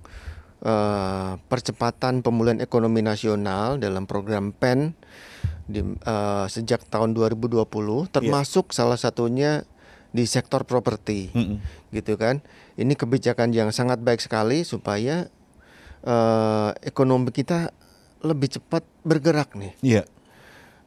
uh, 0.65 1.37
percepatan 1.45 2.25
pemulihan 2.25 2.57
ekonomi 2.57 3.05
nasional 3.05 3.77
dalam 3.77 4.09
program 4.09 4.57
PEN 4.57 4.97
di, 5.69 5.85
uh, 5.85 6.49
sejak 6.49 6.81
tahun 6.89 7.13
2020 7.13 7.61
termasuk 8.09 8.73
yeah. 8.73 8.75
salah 8.75 8.97
satunya 8.97 9.69
di 10.09 10.25
sektor 10.25 10.65
properti 10.65 11.29
hmm. 11.29 11.61
gitu 11.93 12.17
kan 12.17 12.41
ini 12.73 12.97
kebijakan 12.97 13.53
yang 13.53 13.69
sangat 13.69 14.01
baik 14.01 14.17
sekali 14.17 14.65
supaya 14.65 15.29
uh, 16.01 16.73
ekonomi 16.81 17.29
kita 17.29 17.69
lebih 18.25 18.49
cepat 18.57 18.81
bergerak 19.05 19.53
nih 19.53 19.77
yeah. 19.85 20.05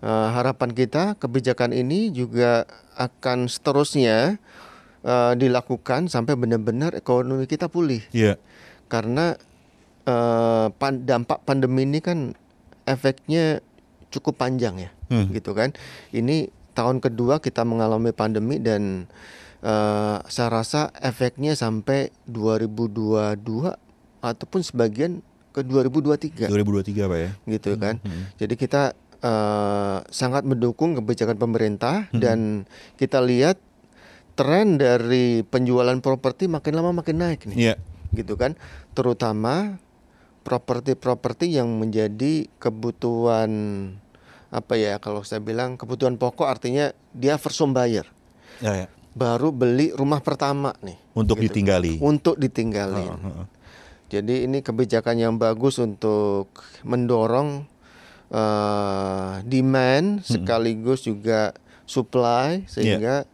uh, 0.02 0.34
harapan 0.34 0.74
kita 0.74 1.14
kebijakan 1.14 1.70
ini 1.70 2.10
juga 2.10 2.66
akan 2.98 3.46
seterusnya 3.46 4.42
uh, 5.04 5.32
dilakukan 5.36 6.08
sampai 6.08 6.36
benar-benar 6.36 6.96
ekonomi 6.96 7.46
kita 7.48 7.68
pulih. 7.70 8.02
Iya. 8.12 8.34
Yeah. 8.34 8.36
Karena 8.90 9.38
uh, 10.08 10.68
pan 10.74 11.06
dampak 11.06 11.44
pandemi 11.46 11.86
ini 11.86 12.02
kan 12.02 12.34
efeknya 12.84 13.62
cukup 14.10 14.42
panjang 14.42 14.88
ya, 14.88 14.90
hmm. 15.12 15.30
gitu 15.30 15.54
kan. 15.54 15.70
Ini 16.10 16.50
tahun 16.74 16.98
kedua 16.98 17.38
kita 17.38 17.62
mengalami 17.62 18.10
pandemi 18.10 18.58
dan 18.58 19.06
uh, 19.62 20.18
saya 20.26 20.48
rasa 20.50 20.90
efeknya 20.98 21.54
sampai 21.54 22.10
2022 22.26 23.38
ataupun 24.20 24.60
sebagian 24.66 25.22
ke 25.54 25.62
2023. 25.62 26.50
2023 26.50 27.10
pak 27.10 27.18
ya. 27.18 27.30
Gitu 27.46 27.70
kan. 27.78 28.02
Hmm. 28.02 28.22
Jadi 28.38 28.54
kita 28.58 28.98
uh, 29.22 30.02
sangat 30.10 30.42
mendukung 30.42 30.98
kebijakan 30.98 31.38
pemerintah 31.38 32.10
hmm. 32.10 32.20
dan 32.20 32.38
kita 32.98 33.22
lihat 33.22 33.60
tren 34.40 34.80
dari 34.80 35.44
penjualan 35.44 36.00
properti 36.00 36.48
makin 36.48 36.72
lama 36.80 37.04
makin 37.04 37.20
naik 37.20 37.44
nih. 37.52 37.76
Yeah. 37.76 37.76
Gitu 38.16 38.40
kan? 38.40 38.56
Terutama 38.96 39.76
properti-properti 40.40 41.52
yang 41.52 41.68
menjadi 41.76 42.48
kebutuhan 42.56 43.52
apa 44.48 44.74
ya 44.80 44.96
kalau 44.96 45.20
saya 45.28 45.44
bilang 45.44 45.76
kebutuhan 45.76 46.16
pokok 46.16 46.48
artinya 46.48 46.96
dia 47.12 47.36
first 47.36 47.60
home 47.60 47.76
buyer. 47.76 48.08
Yeah, 48.64 48.88
yeah. 48.88 48.90
Baru 49.12 49.52
beli 49.52 49.92
rumah 49.92 50.24
pertama 50.24 50.72
nih. 50.80 50.96
Untuk 51.12 51.36
gitu. 51.36 51.60
ditinggali. 51.60 52.00
Untuk 52.00 52.40
ditinggali. 52.40 53.06
Oh, 53.12 53.44
oh. 53.44 53.46
Jadi 54.08 54.48
ini 54.48 54.64
kebijakan 54.64 55.20
yang 55.20 55.34
bagus 55.36 55.76
untuk 55.76 56.48
mendorong 56.80 57.68
uh, 58.32 59.44
demand 59.44 60.24
sekaligus 60.24 61.04
juga 61.04 61.52
supply 61.84 62.64
sehingga 62.64 63.28
yeah 63.28 63.29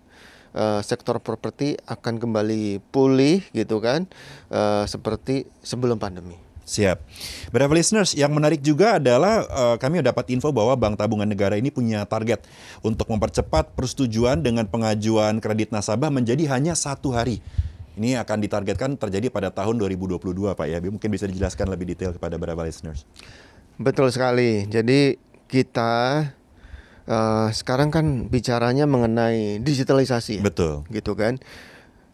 uh, 0.56 0.80
sektor 0.80 1.20
properti 1.20 1.76
akan 1.84 2.16
kembali 2.16 2.80
pulih 2.90 3.44
gitu 3.52 3.78
kan 3.84 4.08
uh, 4.48 4.88
seperti 4.88 5.44
sebelum 5.60 6.00
pandemi. 6.00 6.46
Siap. 6.66 6.98
Beberapa 7.54 7.78
listeners, 7.78 8.18
yang 8.18 8.34
menarik 8.34 8.58
juga 8.58 8.98
adalah 8.98 9.46
uh, 9.46 9.76
kami 9.78 10.02
dapat 10.02 10.34
info 10.34 10.50
bahwa 10.50 10.74
Bank 10.74 10.98
Tabungan 10.98 11.30
Negara 11.30 11.54
ini 11.54 11.70
punya 11.70 12.02
target 12.02 12.42
untuk 12.82 13.06
mempercepat 13.06 13.70
persetujuan 13.78 14.42
dengan 14.42 14.66
pengajuan 14.66 15.38
kredit 15.38 15.70
nasabah 15.70 16.10
menjadi 16.10 16.42
hanya 16.58 16.74
satu 16.74 17.14
hari. 17.14 17.38
Ini 17.94 18.18
akan 18.18 18.42
ditargetkan 18.42 18.98
terjadi 18.98 19.30
pada 19.30 19.54
tahun 19.54 19.78
2022 19.78 20.18
Pak 20.58 20.66
ya. 20.66 20.82
Mungkin 20.82 21.06
bisa 21.06 21.30
dijelaskan 21.30 21.70
lebih 21.70 21.94
detail 21.94 22.10
kepada 22.12 22.34
beberapa 22.34 22.66
listeners. 22.66 23.06
Betul 23.78 24.10
sekali. 24.10 24.66
Jadi 24.66 25.16
kita 25.46 26.26
uh, 27.06 27.48
sekarang 27.54 27.88
kan 27.94 28.28
bicaranya 28.28 28.84
mengenai 28.84 29.62
digitalisasi. 29.62 30.42
Betul. 30.42 30.84
Gitu 30.90 31.14
kan. 31.14 31.38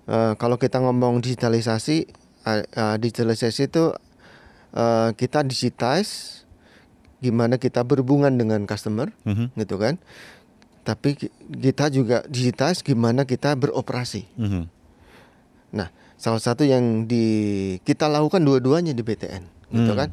Uh, 0.07 0.37
kalau 0.37 0.61
kita 0.61 0.79
ngomong 0.79 1.25
digitalisasi, 1.25 2.09
uh, 2.45 2.63
uh, 2.77 2.97
digitalisasi 3.01 3.73
itu 3.73 3.97
uh, 4.77 5.11
kita 5.17 5.43
digitize 5.43 6.45
gimana 7.23 7.55
kita 7.55 7.87
berhubungan 7.87 8.35
dengan 8.35 8.67
customer, 8.67 9.15
mm 9.23 9.35
-hmm. 9.35 9.47
gitu 9.63 9.77
kan. 9.79 9.95
Tapi 10.83 11.15
kita 11.55 11.87
juga 11.95 12.27
digitize 12.27 12.83
gimana 12.83 13.23
kita 13.23 13.55
beroperasi. 13.55 14.27
Mm 14.35 14.49
-hmm. 14.51 14.65
Nah, 15.79 15.89
salah 16.19 16.43
satu 16.43 16.67
yang 16.67 17.07
di 17.07 17.79
kita 17.87 18.11
lakukan 18.11 18.43
dua-duanya 18.43 18.91
di 18.91 19.07
BTN, 19.07 19.71
gitu 19.71 19.93
mm. 19.95 19.99
kan. 19.99 20.11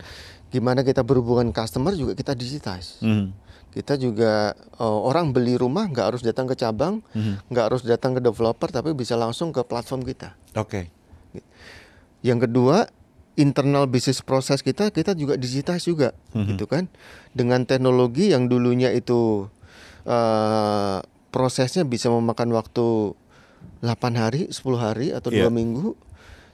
Gimana 0.53 0.85
kita 0.85 1.01
berhubungan 1.01 1.49
customer 1.49 1.97
juga 1.97 2.13
kita 2.13 2.37
digitize. 2.37 3.01
Mm 3.01 3.48
kita 3.69 4.01
juga 4.01 4.57
uh, 4.81 4.99
orang 5.05 5.29
beli 5.29 5.53
rumah 5.53 5.85
nggak 5.85 6.05
harus 6.13 6.21
datang 6.25 6.49
ke 6.49 6.57
cabang, 6.57 7.05
mhm. 7.13 7.13
nggak 7.13 7.29
mm-hmm. 7.45 7.67
harus 7.69 7.81
datang 7.85 8.17
ke 8.17 8.21
developer, 8.21 8.69
tapi 8.69 8.97
bisa 8.97 9.13
langsung 9.13 9.53
ke 9.53 9.61
platform 9.61 10.01
kita. 10.01 10.33
Oke. 10.57 10.89
Okay. 10.89 11.41
Yang 12.25 12.49
kedua, 12.49 12.89
internal 13.37 13.85
bisnis 13.85 14.25
proses 14.25 14.65
kita 14.65 14.89
kita 14.89 15.13
juga 15.13 15.37
digitize 15.37 15.85
juga, 15.85 16.17
mm-hmm. 16.33 16.47
gitu 16.57 16.65
kan? 16.65 16.89
Dengan 17.31 17.63
teknologi 17.63 18.33
yang 18.33 18.49
dulunya 18.49 18.89
itu 18.89 19.45
uh, 20.09 20.99
prosesnya 21.29 21.85
bisa 21.85 22.09
memakan 22.09 22.49
waktu 22.57 23.13
8 23.85 23.85
hari, 24.17 24.49
10 24.49 24.59
hari 24.81 25.13
atau 25.13 25.29
dua 25.29 25.47
yeah. 25.47 25.53
minggu. 25.53 25.93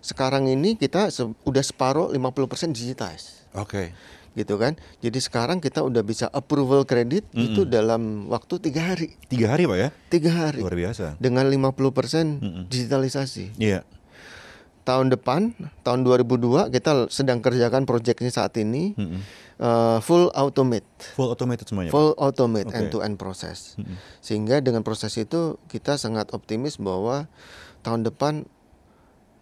Sekarang 0.03 0.45
ini 0.45 0.77
kita 0.77 1.09
se- 1.09 1.33
udah 1.47 1.63
separuh 1.65 2.13
50% 2.13 2.75
digitize. 2.75 3.47
Oke. 3.55 3.65
Okay 3.65 3.87
gitu 4.35 4.59
kan. 4.59 4.75
Jadi 4.99 5.17
sekarang 5.23 5.63
kita 5.63 5.81
udah 5.81 6.03
bisa 6.03 6.27
approval 6.29 6.83
kredit 6.83 7.23
mm 7.31 7.33
-hmm. 7.33 7.47
itu 7.47 7.61
dalam 7.63 8.27
waktu 8.27 8.59
tiga 8.59 8.93
hari. 8.93 9.15
Tiga 9.31 9.55
hari 9.55 9.63
pak 9.65 9.77
ya? 9.79 9.89
Tiga 10.11 10.31
hari. 10.35 10.59
Luar 10.59 10.75
biasa. 10.75 11.15
Dengan 11.17 11.47
50% 11.47 11.55
mm 11.55 12.39
-hmm. 12.43 12.63
digitalisasi. 12.67 13.55
Iya. 13.57 13.81
Yeah. 13.81 13.83
Tahun 14.85 15.09
depan, 15.09 15.57
tahun 15.81 16.05
2002 16.05 16.69
kita 16.69 17.09
sedang 17.09 17.41
kerjakan 17.41 17.89
proyeknya 17.89 18.29
saat 18.29 18.53
ini 18.61 18.93
mm 18.93 19.01
-hmm. 19.01 19.19
uh, 19.57 19.97
full 20.03 20.29
automate. 20.35 20.85
Full 21.17 21.31
automated 21.31 21.65
semuanya. 21.65 21.89
Full 21.89 22.13
automate 22.21 22.69
okay. 22.69 22.85
end 22.85 22.93
to 22.93 23.01
end 23.01 23.17
proses. 23.17 23.73
Mm 23.79 23.87
-hmm. 23.87 23.95
Sehingga 24.21 24.55
dengan 24.61 24.85
proses 24.85 25.15
itu 25.17 25.57
kita 25.71 25.97
sangat 25.97 26.29
optimis 26.37 26.77
bahwa 26.77 27.25
tahun 27.81 28.05
depan 28.05 28.45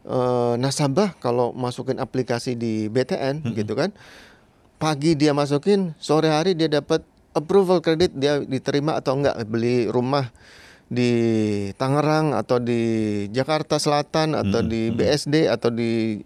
uh, 0.08 0.56
nasabah 0.56 1.16
kalau 1.20 1.52
masukin 1.52 2.00
aplikasi 2.00 2.56
di 2.56 2.88
BTN 2.88 3.44
mm 3.44 3.44
-hmm. 3.44 3.58
gitu 3.58 3.74
kan 3.76 3.92
pagi 4.78 5.16
dia 5.18 5.32
masukin, 5.32 5.94
sore 6.02 6.30
hari 6.30 6.54
dia 6.58 6.70
dapat 6.70 7.02
approval 7.34 7.82
kredit 7.82 8.14
dia 8.14 8.40
diterima 8.42 9.02
atau 9.02 9.18
enggak 9.18 9.36
beli 9.50 9.90
rumah 9.90 10.30
di 10.94 11.12
Tangerang 11.76 12.38
atau 12.38 12.62
di 12.62 12.82
Jakarta 13.34 13.82
Selatan 13.82 14.38
atau 14.38 14.62
hmm, 14.62 14.70
di 14.70 14.82
hmm. 14.90 14.96
BSD 14.96 15.36
atau 15.50 15.70
di 15.74 16.22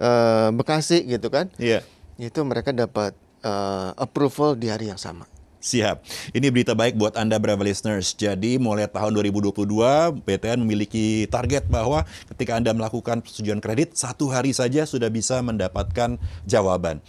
uh, 0.00 0.48
Bekasi 0.54 1.04
gitu 1.04 1.28
kan? 1.28 1.52
Iya. 1.60 1.84
Yeah. 2.16 2.32
Itu 2.32 2.42
mereka 2.42 2.72
dapat 2.74 3.14
uh, 3.44 3.92
approval 3.94 4.56
di 4.56 4.72
hari 4.72 4.90
yang 4.90 4.98
sama. 4.98 5.28
Siap. 5.58 6.06
Ini 6.38 6.54
berita 6.54 6.78
baik 6.78 6.94
buat 6.94 7.18
Anda 7.18 7.42
Brave 7.42 7.66
listeners. 7.66 8.14
Jadi 8.14 8.62
mulai 8.62 8.86
tahun 8.86 9.10
2022 9.10 10.22
BTN 10.22 10.62
memiliki 10.62 11.26
target 11.26 11.66
bahwa 11.66 12.06
ketika 12.30 12.54
Anda 12.54 12.70
melakukan 12.70 13.26
persetujuan 13.26 13.58
kredit 13.58 13.98
satu 13.98 14.30
hari 14.30 14.54
saja 14.54 14.86
sudah 14.86 15.10
bisa 15.10 15.42
mendapatkan 15.42 16.14
jawaban 16.46 17.02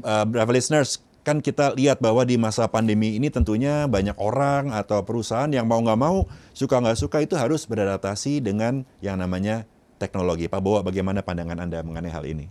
uh, 0.00 0.48
listeners, 0.48 1.04
kan 1.22 1.38
kita 1.38 1.76
lihat 1.78 2.02
bahwa 2.02 2.26
di 2.26 2.34
masa 2.34 2.66
pandemi 2.66 3.14
ini 3.14 3.30
tentunya 3.30 3.86
banyak 3.86 4.18
orang 4.18 4.74
atau 4.74 5.06
perusahaan 5.06 5.50
yang 5.50 5.70
mau 5.70 5.78
nggak 5.78 6.00
mau, 6.00 6.26
suka 6.50 6.82
nggak 6.82 6.98
suka 6.98 7.22
itu 7.22 7.38
harus 7.38 7.66
beradaptasi 7.70 8.42
dengan 8.42 8.82
yang 8.98 9.20
namanya 9.22 9.68
teknologi. 10.02 10.50
Pak 10.50 10.58
Bowo, 10.58 10.82
bagaimana 10.82 11.22
pandangan 11.22 11.62
Anda 11.62 11.86
mengenai 11.86 12.10
hal 12.10 12.26
ini? 12.26 12.50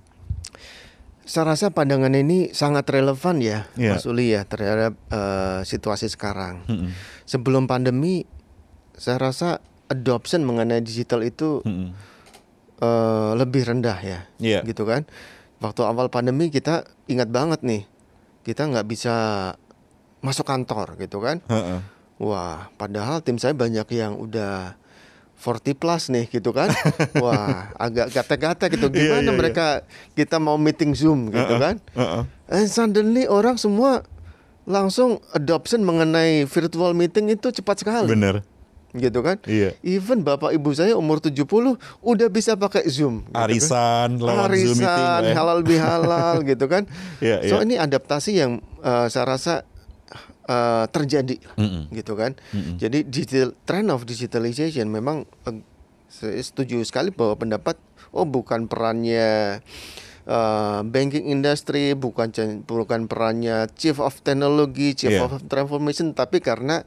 Saya 1.21 1.53
rasa 1.53 1.69
pandangan 1.69 2.15
ini 2.15 2.55
sangat 2.55 2.87
relevan 2.89 3.43
ya, 3.43 3.67
yeah. 3.77 3.99
Mas 3.99 4.07
Uli 4.07 4.33
ya, 4.33 4.47
terhadap 4.47 4.97
uh, 5.13 5.61
situasi 5.67 6.07
sekarang. 6.09 6.65
Mm 6.65 6.75
-hmm. 6.75 6.89
Sebelum 7.27 7.67
pandemi, 7.69 8.25
saya 8.95 9.19
rasa 9.19 9.61
adoption 9.91 10.47
mengenai 10.47 10.79
digital 10.79 11.21
itu 11.21 11.59
mm 11.61 11.71
-hmm. 11.71 11.89
eh, 12.79 13.31
lebih 13.35 13.67
rendah 13.67 13.99
ya, 13.99 14.19
Iya. 14.39 14.63
gitu 14.63 14.87
kan. 14.87 15.03
Waktu 15.61 15.81
awal 15.85 16.09
pandemi 16.09 16.49
kita 16.49 16.89
ingat 17.05 17.29
banget 17.29 17.61
nih, 17.61 17.85
kita 18.41 18.65
nggak 18.65 18.87
bisa 18.89 19.15
masuk 20.25 20.49
kantor 20.49 20.97
gitu 20.97 21.21
kan. 21.21 21.37
Heeh. 21.45 21.79
Wah, 22.21 22.69
padahal 22.77 23.21
tim 23.21 23.37
saya 23.37 23.53
banyak 23.53 23.85
yang 23.93 24.17
udah 24.17 24.77
40 25.41 25.73
plus 25.73 26.09
nih 26.13 26.25
gitu 26.29 26.53
kan. 26.53 26.69
Wah, 27.23 27.73
agak 27.77 28.13
gatek-gatek 28.13 28.77
gitu. 28.77 28.89
Iya, 28.93 28.97
Gimana 29.21 29.29
iya. 29.29 29.37
mereka 29.37 29.65
kita 30.13 30.37
mau 30.37 30.57
meeting 30.57 30.93
Zoom 30.93 31.33
gitu 31.33 31.57
Heeh. 31.57 31.61
kan. 31.61 31.75
Heeh. 31.97 32.23
And 32.49 32.67
suddenly 32.69 33.25
orang 33.25 33.57
semua 33.57 34.05
langsung 34.69 35.17
adoption 35.33 35.81
mengenai 35.81 36.45
virtual 36.45 36.93
meeting 36.93 37.33
itu 37.33 37.49
cepat 37.49 37.81
sekali 37.81 38.13
Bener. 38.13 38.45
Gitu 38.91 39.19
kan. 39.19 39.39
Iya. 39.43 39.71
Even 39.81 40.21
bapak 40.21 40.51
ibu 40.51 40.67
saya 40.71 40.93
umur 40.93 41.17
70 41.17 41.47
udah 42.01 42.27
bisa 42.27 42.53
pakai 42.53 42.83
Zoom. 42.85 43.23
gitu 43.23 43.31
kan. 43.31 43.43
Arisan 43.47 44.09
lewat 44.17 44.49
Zoom 44.51 44.77
meeting 44.77 44.83
Arisan, 44.83 45.21
ya. 45.23 45.33
halal 45.33 45.59
bihalal 45.61 46.35
gitu 46.51 46.65
kan. 46.65 46.83
Iya, 47.17 47.37
so 47.45 47.55
iya. 47.57 47.63
ini 47.63 47.75
adaptasi 47.75 48.31
yang 48.33 48.51
eh, 48.79 49.07
saya 49.07 49.25
rasa 49.25 49.53
eh, 50.45 50.85
terjadi 50.87 51.39
Mm-mm. 51.55 51.87
gitu 51.91 52.13
kan. 52.13 52.35
Mm-mm. 52.51 52.75
Jadi 52.75 53.03
digital 53.03 53.55
trend 53.63 53.87
of 53.89 54.03
digitalization 54.03 54.87
memang 54.87 55.23
eh, 55.45 55.63
saya 56.11 56.35
setuju 56.37 56.83
sekali 56.83 57.09
bahwa 57.09 57.39
pendapat 57.39 57.79
oh 58.11 58.27
bukan 58.27 58.67
perannya 58.67 59.63
eh, 60.21 60.79
banking 60.83 61.31
industry, 61.31 61.95
bukan 61.95 62.29
bukan 62.63 63.07
perannya 63.07 63.71
chief 63.73 63.97
of 63.97 64.19
technology, 64.19 64.93
chief 64.93 65.15
Iya. 65.15 65.25
of 65.25 65.39
transformation, 65.47 66.11
tapi 66.11 66.37
karena 66.37 66.83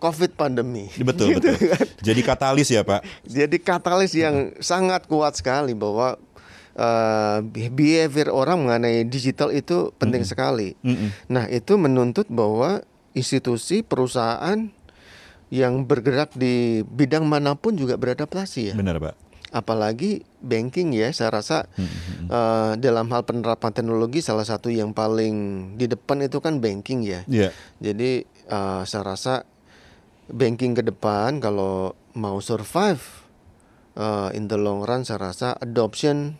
COVID 0.00 0.34
pandemi. 0.34 0.88
Betul, 0.96 1.36
Gitu 1.36 1.52
betul. 1.52 1.68
kan. 1.68 1.86
Jadi 2.00 2.20
katalis 2.24 2.68
ya, 2.72 2.80
Pak. 2.80 3.04
Jadi 3.28 3.56
katalis 3.60 4.12
yang 4.16 4.56
sangat 4.58 5.04
kuat 5.04 5.36
sekali 5.36 5.76
bahwa 5.76 6.16
eh, 6.74 7.38
behavior 7.70 8.32
orang 8.32 8.64
mengenai 8.64 9.04
digital 9.04 9.52
itu 9.52 9.92
penting 10.00 10.24
sekali. 10.24 10.72
Mm-mm. 10.80 11.12
Nah, 11.28 11.44
itu 11.52 11.76
menuntut 11.76 12.26
bahwa 12.32 12.80
institusi 13.12 13.84
perusahaan 13.84 14.72
yang 15.50 15.82
bergerak 15.82 16.30
di 16.32 16.86
bidang 16.86 17.26
mana 17.26 17.58
pun 17.58 17.74
juga 17.74 17.98
beradaptasi 17.98 18.72
ya. 18.72 18.74
Benar, 18.78 19.02
Pak. 19.02 19.14
Apalagi 19.50 20.22
banking 20.38 20.94
ya, 20.94 21.10
saya 21.10 21.34
rasa 21.34 21.66
eh, 22.30 22.72
dalam 22.78 23.10
hal 23.10 23.26
penerapan 23.26 23.74
teknologi 23.74 24.22
salah 24.22 24.46
satu 24.46 24.70
yang 24.70 24.94
paling 24.94 25.34
di 25.74 25.90
depan 25.90 26.22
itu 26.22 26.38
kan 26.38 26.62
banking 26.62 27.02
ya. 27.02 27.26
Iya. 27.26 27.50
Jadi 27.82 28.22
eh, 28.46 28.82
saya 28.86 29.02
rasa 29.02 29.42
banking 30.30 30.72
ke 30.72 30.82
depan 30.82 31.38
kalau 31.38 31.92
mau 32.12 32.38
survive 32.38 33.02
eh, 33.94 34.28
in 34.32 34.46
the 34.46 34.54
long 34.54 34.80
run 34.80 35.02
saya 35.02 35.30
rasa 35.30 35.54
adoption 35.56 36.38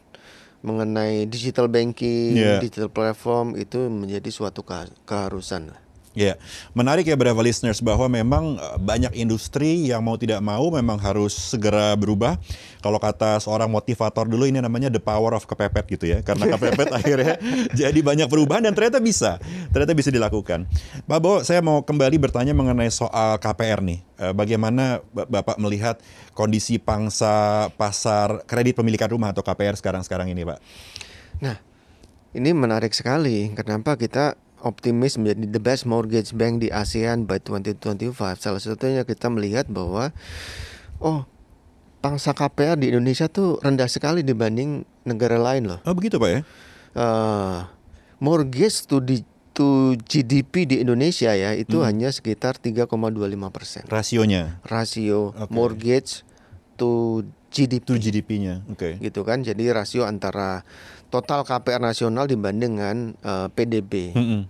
mengenai 0.60 1.24
digital 1.24 1.66
banking, 1.66 2.36
Yeah. 2.36 2.60
digital 2.60 2.88
platform 2.88 3.56
itu 3.56 3.88
menjadi 3.88 4.28
suatu 4.28 4.60
keha- 4.60 4.92
keharusan 5.04 5.72
lah. 5.72 5.80
Ya, 6.10 6.34
menarik 6.74 7.06
ya 7.06 7.14
Brava 7.14 7.38
listeners 7.38 7.78
bahwa 7.78 8.10
memang 8.10 8.58
eh, 8.58 8.78
banyak 8.82 9.14
industri 9.14 9.94
yang 9.94 10.02
mau 10.02 10.18
tidak 10.18 10.42
mau 10.42 10.66
memang 10.74 10.98
harus 10.98 11.30
segera 11.54 11.94
berubah. 11.94 12.34
Kalau 12.82 12.98
kata 12.98 13.38
seorang 13.38 13.70
motivator 13.70 14.26
dulu 14.26 14.42
ini 14.50 14.58
namanya 14.58 14.90
the 14.90 14.98
power 14.98 15.38
of 15.38 15.46
kepepet 15.46 15.86
gitu 15.86 16.10
ya. 16.10 16.18
Karena 16.26 16.50
kepepet 16.58 16.90
akhirnya 16.90 17.38
jadi 17.70 17.94
banyak 18.02 18.26
perubahan 18.26 18.66
dan 18.66 18.74
ternyata 18.74 18.98
bisa. 18.98 19.38
Ternyata 19.70 19.94
bisa 19.94 20.10
dilakukan. 20.10 20.66
Pak 21.06 21.18
Bo, 21.22 21.46
saya 21.46 21.62
mau 21.62 21.86
kembali 21.86 22.18
bertanya 22.18 22.58
mengenai 22.58 22.90
soal 22.90 23.38
KPR 23.38 23.78
nih. 23.78 23.98
Eh, 24.18 24.34
Bagaimana 24.34 25.06
Ba- 25.14 25.30
Bapak 25.30 25.62
melihat 25.62 26.02
kondisi 26.34 26.82
pangsa 26.82 27.70
pasar 27.78 28.42
kredit 28.50 28.74
pemilikan 28.74 29.06
rumah 29.06 29.30
atau 29.30 29.46
KPR 29.46 29.78
sekarang-sekarang 29.78 30.26
ini, 30.26 30.42
Pak? 30.42 30.58
Nah, 31.38 31.56
ini 32.34 32.50
menarik 32.50 32.90
sekali. 32.98 33.54
Kenapa 33.54 33.94
kita 33.94 34.34
optimis 34.62 35.16
menjadi 35.16 35.46
the 35.50 35.62
best 35.62 35.84
mortgage 35.88 36.32
bank 36.36 36.64
di 36.64 36.68
ASEAN 36.68 37.24
by 37.24 37.40
2025? 37.42 38.14
Salah 38.36 38.60
satunya 38.60 39.02
kita 39.04 39.28
melihat 39.32 39.66
bahwa 39.68 40.12
oh, 41.00 41.24
pangsa 42.00 42.32
KPR 42.32 42.80
di 42.80 42.92
Indonesia 42.92 43.28
tuh 43.28 43.60
rendah 43.60 43.88
sekali 43.88 44.24
dibanding 44.24 44.84
negara 45.04 45.36
lain 45.36 45.68
loh. 45.68 45.80
Oh, 45.84 45.92
begitu 45.96 46.16
Pak 46.16 46.30
ya? 46.30 46.40
Eh, 46.96 47.58
mortgage 48.18 48.84
to 48.90 48.98
di 48.98 49.22
to 49.50 49.98
GDP 50.06 50.66
di 50.66 50.76
Indonesia 50.78 51.34
ya 51.34 51.52
itu 51.58 51.82
hanya 51.82 52.08
sekitar 52.14 52.56
3,25 52.58 52.86
persen. 53.50 53.82
Rasionya 53.90 54.62
Rasio 54.62 55.34
Oke. 55.34 55.50
mortgage 55.50 56.22
to 56.78 57.22
GDP 57.50 57.82
itu 57.82 57.92
GDP-nya. 57.98 58.62
Oke. 58.70 58.96
gitu 59.02 59.26
kan. 59.26 59.42
Jadi 59.42 59.66
rasio 59.74 60.06
antara 60.06 60.62
total 61.10 61.42
KPR 61.42 61.82
nasional 61.82 62.30
dibanding 62.30 62.78
dengan 62.78 62.96
eh, 63.20 63.48
PDB. 63.50 64.14
Mm-mm. 64.14 64.42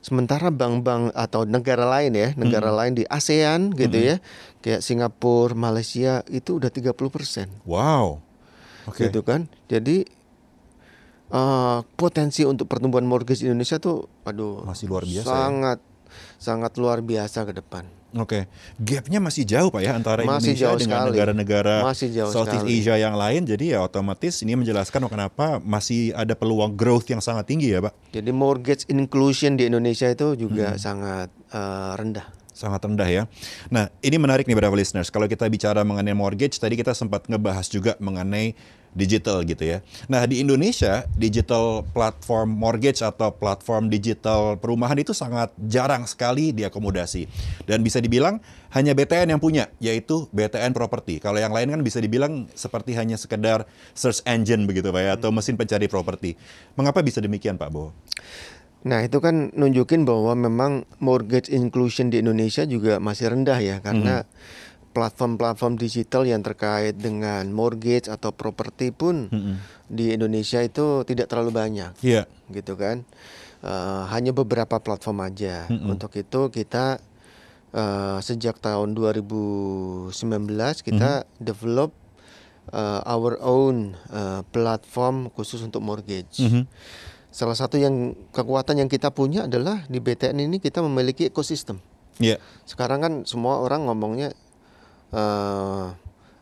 Sementara 0.00 0.48
bank-bank 0.48 1.12
atau 1.12 1.44
negara 1.44 1.84
lain 1.84 2.16
ya, 2.16 2.32
negara 2.34 2.72
lain 2.72 2.96
di 2.96 3.04
ASEAN 3.04 3.76
gitu 3.76 4.00
ya, 4.00 4.16
kayak 4.64 4.80
Singapura, 4.80 5.52
Malaysia 5.52 6.24
itu 6.32 6.56
udah 6.56 6.72
30% 6.72 7.68
Wow. 7.68 8.24
Oke. 8.88 9.06
gitu 9.12 9.20
kan. 9.20 9.46
Jadi 9.68 10.08
eh, 11.30 11.78
potensi 11.94 12.42
untuk 12.48 12.66
pertumbuhan 12.66 13.04
mortgage 13.04 13.44
Indonesia 13.44 13.76
tuh 13.76 14.08
aduh 14.24 14.64
Masih 14.64 14.88
luar 14.88 15.04
biasa 15.04 15.20
ya. 15.20 15.28
Sangat 15.30 15.78
sangat 16.40 16.72
luar 16.80 17.04
biasa 17.04 17.44
ke 17.46 17.52
depan. 17.54 17.99
Oke, 18.10 18.50
gapnya 18.82 19.22
masih 19.22 19.46
jauh 19.46 19.70
pak 19.70 19.86
ya 19.86 19.94
antara 19.94 20.26
Masih 20.26 20.58
Indonesia 20.58 20.66
jauh 20.66 20.78
dengan 20.82 20.98
negara-negara 21.06 21.74
Southeast 22.26 22.66
sekali. 22.66 22.82
Asia 22.82 22.96
yang 22.98 23.14
lain. 23.14 23.46
Jadi 23.46 23.70
ya 23.70 23.86
otomatis 23.86 24.42
ini 24.42 24.58
menjelaskan 24.58 25.06
kenapa 25.06 25.62
masih 25.62 26.10
ada 26.18 26.34
peluang 26.34 26.74
growth 26.74 27.06
yang 27.06 27.22
sangat 27.22 27.46
tinggi 27.46 27.70
ya 27.70 27.78
pak, 27.78 27.94
Jadi 28.10 28.30
mortgage 28.34 28.82
inclusion 28.90 29.54
di 29.54 29.70
Indonesia 29.70 30.10
itu 30.10 30.34
juga 30.34 30.74
Hmm. 30.74 30.80
sangat 30.82 31.28
eh, 31.50 31.92
rendah. 31.94 32.39
Sangat 32.60 32.84
rendah 32.84 33.08
ya. 33.08 33.22
Nah 33.72 33.88
ini 34.04 34.20
menarik 34.20 34.44
nih 34.44 34.52
bravo 34.52 34.76
listeners. 34.76 35.08
Kalau 35.08 35.24
kita 35.24 35.48
bicara 35.48 35.80
mengenai 35.80 36.12
mortgage, 36.12 36.60
tadi 36.60 36.76
kita 36.76 36.92
sempat 36.92 37.24
ngebahas 37.24 37.64
juga 37.72 37.96
mengenai 37.96 38.52
digital 38.90 39.46
gitu 39.46 39.62
ya. 39.62 39.78
Nah 40.10 40.26
di 40.26 40.42
Indonesia 40.42 41.06
digital 41.14 41.86
platform 41.94 42.58
mortgage 42.58 43.02
atau 43.06 43.30
platform 43.30 43.86
digital 43.86 44.58
perumahan 44.58 44.98
itu 44.98 45.14
sangat 45.14 45.54
jarang 45.70 46.06
sekali 46.10 46.50
diakomodasi 46.50 47.30
dan 47.70 47.86
bisa 47.86 48.02
dibilang 48.02 48.42
hanya 48.74 48.94
BTN 48.94 49.34
yang 49.34 49.40
punya 49.42 49.70
yaitu 49.78 50.26
BTN 50.34 50.74
Property. 50.74 51.22
Kalau 51.22 51.38
yang 51.38 51.54
lain 51.54 51.70
kan 51.70 51.80
bisa 51.82 52.02
dibilang 52.02 52.50
seperti 52.54 52.94
hanya 52.98 53.14
sekedar 53.14 53.66
search 53.94 54.22
engine 54.26 54.66
begitu 54.66 54.90
pak 54.90 55.02
ya 55.02 55.10
atau 55.14 55.30
mesin 55.30 55.54
pencari 55.54 55.86
properti. 55.86 56.34
Mengapa 56.74 57.02
bisa 57.02 57.22
demikian 57.22 57.54
Pak 57.54 57.70
Bo? 57.70 57.94
Nah 58.80 59.04
itu 59.04 59.20
kan 59.20 59.52
nunjukin 59.52 60.08
bahwa 60.08 60.32
memang 60.32 60.72
mortgage 60.98 61.52
inclusion 61.52 62.08
di 62.08 62.24
Indonesia 62.24 62.64
juga 62.64 62.96
masih 62.96 63.28
rendah 63.28 63.60
ya 63.60 63.76
karena 63.78 64.24
platform-platform 64.90 65.78
digital 65.78 66.26
yang 66.26 66.42
terkait 66.42 66.96
dengan 66.96 67.46
mortgage 67.46 68.08
atau 68.08 68.32
properti 68.32 68.90
pun 68.90 69.30
di 69.86 70.10
Indonesia 70.10 70.58
itu 70.60 71.04
tidak 71.04 71.30
terlalu 71.30 71.52
banyak 71.52 71.92
Iya. 72.00 72.26
gitu 72.50 72.74
kan? 72.74 73.06
Eh, 73.60 74.02
hanya 74.08 74.32
beberapa 74.32 74.80
platform 74.80 75.22
aja. 75.22 75.68
Untuk 75.68 76.16
itu 76.16 76.48
kita 76.48 76.98
eh, 77.70 78.18
sejak 78.18 78.58
tahun 78.58 78.98
2019 78.98 80.10
kita 80.82 81.22
develop 81.38 81.94
eh, 82.72 83.00
our 83.06 83.38
own 83.38 83.94
eh, 84.10 84.42
platform 84.48 85.28
khusus 85.30 85.60
untuk 85.60 85.78
mortgage. 85.78 86.40
Mhm. 86.40 86.62
Salah 87.30 87.54
satu 87.54 87.78
yang 87.78 88.18
kekuatan 88.34 88.82
yang 88.82 88.90
kita 88.90 89.14
punya 89.14 89.46
adalah 89.46 89.86
di 89.86 90.02
BTN 90.02 90.38
ini 90.50 90.58
kita 90.58 90.82
memiliki 90.82 91.30
ekosistem. 91.30 91.78
Iya. 92.18 92.42
Sekarang 92.66 93.00
kan 93.00 93.12
semua 93.24 93.62
orang 93.62 93.86
ngomongnya 93.86 94.34
eh 95.14 95.86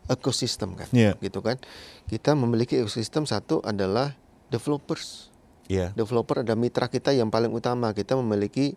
ekosistem 0.09 0.73
kan, 0.73 0.89
Iya. 0.89 1.13
gitu 1.21 1.45
kan. 1.45 1.61
Kita 2.09 2.33
memiliki 2.33 2.81
ekosistem 2.81 3.29
satu 3.29 3.61
adalah 3.61 4.17
developers. 4.49 5.29
Iya. 5.69 5.93
Developer 5.93 6.41
ada 6.41 6.57
mitra 6.57 6.89
kita 6.89 7.13
yang 7.13 7.29
paling 7.29 7.53
utama. 7.53 7.93
Kita 7.93 8.17
memiliki 8.17 8.73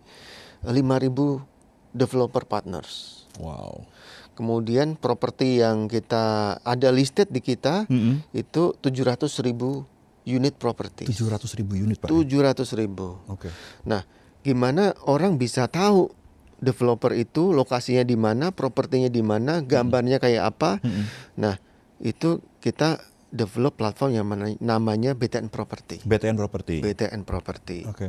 5.000 0.61 1.41
developer 1.89 2.45
partners. 2.45 3.25
Wow. 3.41 3.89
Kemudian 4.37 4.93
properti 4.93 5.61
yang 5.61 5.89
kita 5.89 6.57
ada 6.61 6.89
listed 6.93 7.29
di 7.33 7.41
kita 7.41 7.89
Mm-mm. 7.89 8.21
itu 8.33 8.77
700.000 8.81 9.25
unit 10.25 10.55
properti. 10.55 11.05
700 11.05 11.39
ribu 11.53 11.75
unit 11.75 11.97
Pak. 11.97 12.07
700 12.07 12.63
ribu. 12.73 13.19
Oke. 13.27 13.51
Nah, 13.83 14.03
gimana 14.39 14.95
orang 15.03 15.35
bisa 15.35 15.67
tahu 15.67 16.11
developer 16.57 17.11
itu 17.11 17.51
lokasinya 17.51 18.01
di 18.01 18.15
mana, 18.15 18.49
propertinya 18.49 19.07
di 19.07 19.19
mana, 19.19 19.59
gambarnya 19.59 20.17
kayak 20.17 20.43
apa? 20.47 20.79
Nah, 21.35 21.59
itu 21.99 22.39
kita 22.59 23.03
develop 23.27 23.75
platform 23.75 24.11
yang 24.13 24.23
mana- 24.23 24.55
namanya 24.57 25.11
BTN 25.11 25.49
Property. 25.49 25.99
BTN 26.01 26.37
Property. 26.37 26.79
BTN 26.79 27.21
Property. 27.23 27.83
Oke. 27.83 28.07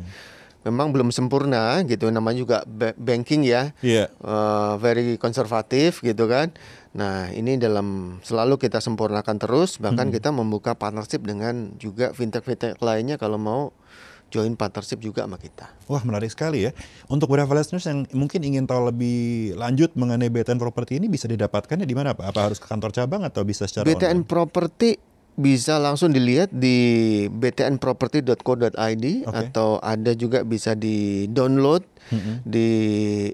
Memang 0.63 0.93
belum 0.93 1.11
sempurna 1.11 1.83
gitu, 1.83 2.09
namanya 2.09 2.39
juga 2.39 2.59
ba- 2.65 2.95
banking 2.95 3.45
ya, 3.45 3.77
Iya. 3.81 4.09
eh, 4.09 4.73
very 4.79 5.17
konservatif 5.17 6.01
gitu 6.01 6.25
kan. 6.25 6.53
Nah, 6.95 7.27
ini 7.35 7.59
dalam 7.59 8.19
selalu 8.23 8.55
kita 8.55 8.79
sempurnakan 8.79 9.37
terus, 9.43 9.83
bahkan 9.83 10.09
Hmm. 10.09 10.15
kita 10.15 10.31
membuka 10.31 10.79
partnership 10.79 11.27
dengan 11.27 11.75
juga 11.75 12.15
fintech-fintech 12.15 12.79
lainnya 12.79 13.19
kalau 13.19 13.35
mau 13.35 13.75
join 14.31 14.55
partnership 14.55 14.99
juga 14.99 15.27
sama 15.27 15.39
kita. 15.39 15.71
Wah 15.91 16.03
menarik 16.03 16.31
sekali 16.31 16.67
ya. 16.67 16.71
Untuk 17.07 17.31
beberapa 17.31 17.55
listeners 17.55 17.87
yang 17.87 18.07
mungkin 18.15 18.43
ingin 18.43 18.67
tahu 18.67 18.91
lebih 18.91 19.55
lanjut 19.55 19.95
mengenai 19.95 20.31
BTN 20.31 20.59
Property 20.59 20.99
ini 20.99 21.07
bisa 21.07 21.27
didapatkannya 21.31 21.87
di 21.87 21.95
mana 21.95 22.15
Pak? 22.15 22.35
Apa 22.35 22.41
harus 22.51 22.59
ke 22.59 22.67
kantor 22.67 22.91
cabang 22.91 23.23
atau 23.23 23.47
bisa 23.47 23.67
secara 23.67 23.87
BTN 23.87 24.23
online? 24.23 24.27
Property 24.27 24.91
bisa 25.35 25.83
langsung 25.83 26.15
dilihat 26.15 26.55
di 26.55 26.79
btnproperty.co.id 27.27 29.05
atau 29.27 29.83
ada 29.83 30.15
juga 30.15 30.47
bisa 30.47 30.79
di 30.79 31.27
download 31.27 31.83
di 32.47 32.71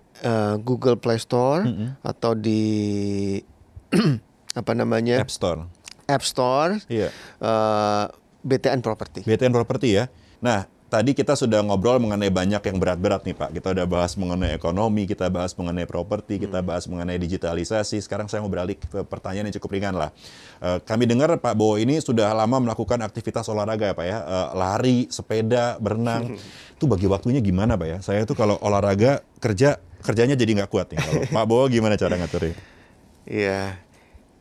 eh, 0.00 0.54
Google 0.64 0.96
Play 0.96 1.20
Store 1.20 1.60
atau 2.00 2.32
di 2.32 2.60
apa 4.60 4.72
namanya 4.74 5.22
App 5.22 5.30
Store. 5.30 5.66
App 6.06 6.22
Store 6.26 6.82
Iya. 6.90 7.10
eh, 7.38 8.04
BTN 8.40 8.80
Property. 8.80 9.20
BTN 9.22 9.52
Property 9.52 9.94
ya. 9.94 10.08
Nah, 10.40 10.64
tadi 10.88 11.12
kita 11.12 11.36
sudah 11.36 11.62
ngobrol 11.62 12.00
mengenai 12.00 12.32
banyak 12.32 12.58
yang 12.58 12.76
berat-berat 12.80 13.22
nih 13.22 13.36
Pak. 13.36 13.52
Kita 13.52 13.70
udah 13.70 13.86
bahas 13.86 14.16
mengenai 14.16 14.50
ekonomi, 14.50 15.06
kita 15.06 15.28
bahas 15.28 15.54
mengenai 15.54 15.86
properti, 15.86 16.40
kita 16.40 16.64
bahas 16.64 16.88
mengenai 16.90 17.20
digitalisasi. 17.20 18.00
Sekarang 18.00 18.26
saya 18.26 18.42
mau 18.42 18.50
beralih 18.50 18.74
ke 18.74 19.06
pertanyaan 19.06 19.52
yang 19.52 19.56
cukup 19.60 19.76
ringan 19.76 19.94
lah. 19.94 20.10
Eh, 20.58 20.80
kami 20.82 21.06
dengar 21.06 21.30
Pak 21.36 21.54
Bowo 21.54 21.78
ini 21.78 22.00
sudah 22.00 22.32
lama 22.32 22.58
melakukan 22.58 22.98
aktivitas 23.04 23.46
olahraga 23.46 23.92
ya 23.92 23.94
Pak 23.94 24.06
ya. 24.08 24.18
Eh, 24.18 24.48
lari, 24.56 24.98
sepeda, 25.12 25.76
berenang. 25.78 26.34
Itu 26.74 26.88
bagi 26.88 27.06
waktunya 27.06 27.38
gimana 27.38 27.76
Pak 27.76 27.86
ya? 27.86 27.98
Saya 28.00 28.24
tuh 28.26 28.34
kalau 28.34 28.56
olahraga 28.64 29.20
kerja 29.38 29.78
kerjanya 30.00 30.34
jadi 30.34 30.64
nggak 30.64 30.70
kuat 30.72 30.90
nih. 30.90 30.98
Kalau 30.98 31.22
Pak 31.28 31.44
Bowo 31.44 31.68
gimana 31.68 31.94
cara 31.94 32.16
ngaturnya? 32.16 32.56
Iya. 33.26 33.80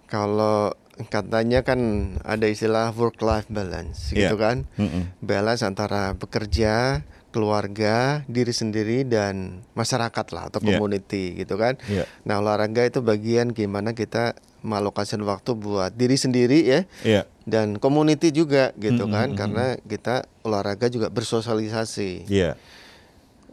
Kalau 0.08 0.74
katanya 1.08 1.64
kan 1.64 1.80
ada 2.28 2.44
istilah 2.44 2.92
work 2.92 3.24
life 3.24 3.48
balance 3.48 4.12
Iya. 4.12 4.32
gitu 4.32 4.36
kan. 4.36 4.68
Mm-mm. 4.76 5.16
Balance 5.20 5.64
antara 5.64 6.12
bekerja, 6.12 7.06
keluarga, 7.30 8.26
diri 8.26 8.52
sendiri 8.52 9.06
dan 9.06 9.64
masyarakat 9.74 10.26
lah 10.34 10.50
atau 10.52 10.60
Iya. 10.60 10.76
community 10.76 11.38
gitu 11.38 11.56
kan. 11.56 11.78
Iya. 11.88 12.04
Nah, 12.26 12.42
olahraga 12.42 12.84
itu 12.84 13.00
bagian 13.00 13.54
gimana 13.54 13.94
kita 13.94 14.34
mengalokasikan 14.60 15.24
waktu 15.24 15.56
buat 15.56 15.96
diri 15.96 16.20
sendiri 16.20 16.60
ya 16.68 16.82
Iya. 17.08 17.24
dan 17.48 17.80
community 17.80 18.36
juga 18.36 18.76
gitu 18.76 19.08
Mm-mm, 19.08 19.16
kan 19.16 19.28
karena 19.32 19.66
kita 19.80 20.28
olahraga 20.44 20.92
juga 20.92 21.08
bersosialisasi. 21.08 22.28
Iya. 22.28 22.60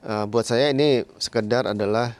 Eh, 0.02 0.24
buat 0.26 0.42
saya 0.42 0.70
ini 0.70 1.06
sekedar 1.18 1.66
adalah 1.66 2.18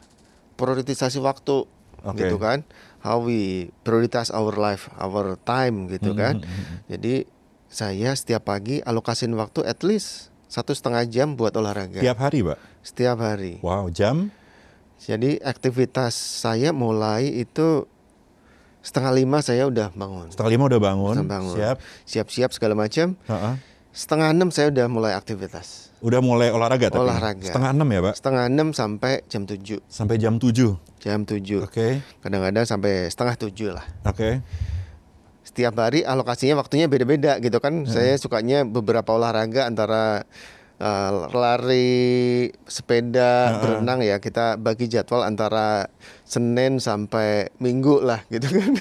prioritisasi 0.54 1.18
waktu 1.18 1.66
Oke. 2.02 2.14
gitu 2.16 2.38
kan 2.38 2.62
how 3.06 3.18
we 3.18 3.38
prioritize 3.80 4.28
our 4.28 4.50
life 4.52 4.90
our 4.96 5.38
time 5.40 5.86
gitu 5.86 6.10
Mhm, 6.10 6.18
kan 6.18 6.34
mhm, 6.36 6.44
mhm. 6.44 6.76
jadi 6.88 7.14
saya 7.68 8.10
setiap 8.12 8.42
pagi 8.44 8.78
alokasin 8.80 9.30
waktu 9.32 9.62
at 9.62 9.78
least 9.80 10.28
satu 10.46 10.70
setengah 10.70 11.02
jam 11.04 11.28
buat 11.32 11.50
olahraga 11.52 11.98
Tiap 11.98 12.18
hari 12.20 12.42
Pak? 12.42 12.58
setiap 12.80 13.18
hari 13.20 13.58
Wow, 13.60 13.86
jam? 13.88 14.30
jadi 14.98 15.38
aktivitas 15.40 16.14
saya 16.14 16.70
mulai 16.70 17.30
itu 17.36 17.86
setengah 18.80 19.12
lima 19.12 19.38
saya 19.40 19.66
udah 19.66 19.90
bangun 19.92 20.30
Setengah 20.30 20.50
lima 20.52 20.64
udah 20.66 20.80
bangun, 20.80 21.14
Udah 21.16 21.26
bangun. 21.28 21.54
siap. 21.54 21.76
siap-siap 22.04 22.50
segala 22.52 22.74
macam 22.76 23.18
Ha-ha. 23.24 23.58
setengah 23.90 24.30
enam 24.30 24.48
saya 24.48 24.68
udah 24.68 24.86
mulai 24.86 25.12
aktivitas 25.12 25.90
Udah 25.98 26.20
mulai 26.20 26.52
olahraga 26.52 26.86
tapi? 26.88 27.00
Olahraga. 27.02 27.40
Setengah 27.42 27.70
enam 27.72 27.88
ya 27.88 28.00
Pak? 28.02 28.14
setengah 28.14 28.44
enam 28.46 28.68
sampai 28.70 29.24
jam 29.26 29.42
tujuh 29.42 29.80
Sampai 29.86 30.16
jam 30.16 30.36
tujuh? 30.36 30.76
Jam 31.06 31.22
tujuh. 31.22 31.62
Oke, 31.70 32.02
kadang-kadang 32.26 32.66
sampai 32.66 33.06
setengah 33.06 33.38
tujuh 33.38 33.70
lah. 33.70 33.86
Oke. 34.02 34.42
setiap 35.46 35.78
hari 35.78 36.02
alokasinya 36.02 36.58
waktunya 36.58 36.90
beda-beda 36.90 37.38
gitu 37.38 37.62
kan. 37.62 37.86
Saya 37.86 38.18
sukanya 38.18 38.66
beberapa 38.66 39.14
olahraga 39.14 39.64
antara 39.64 40.26
uh, 40.82 41.32
lari 41.32 42.50
sepeda 42.68 43.54
Heeh. 43.54 43.60
berenang 43.62 44.04
ya. 44.04 44.18
Kita 44.18 44.60
bagi 44.60 44.90
jadwal 44.90 45.24
antara 45.24 45.88
Senin 46.26 46.82
sampai 46.82 47.48
Minggu 47.62 48.02
lah 48.04 48.20
gitu 48.28 48.52
kan. 48.52 48.74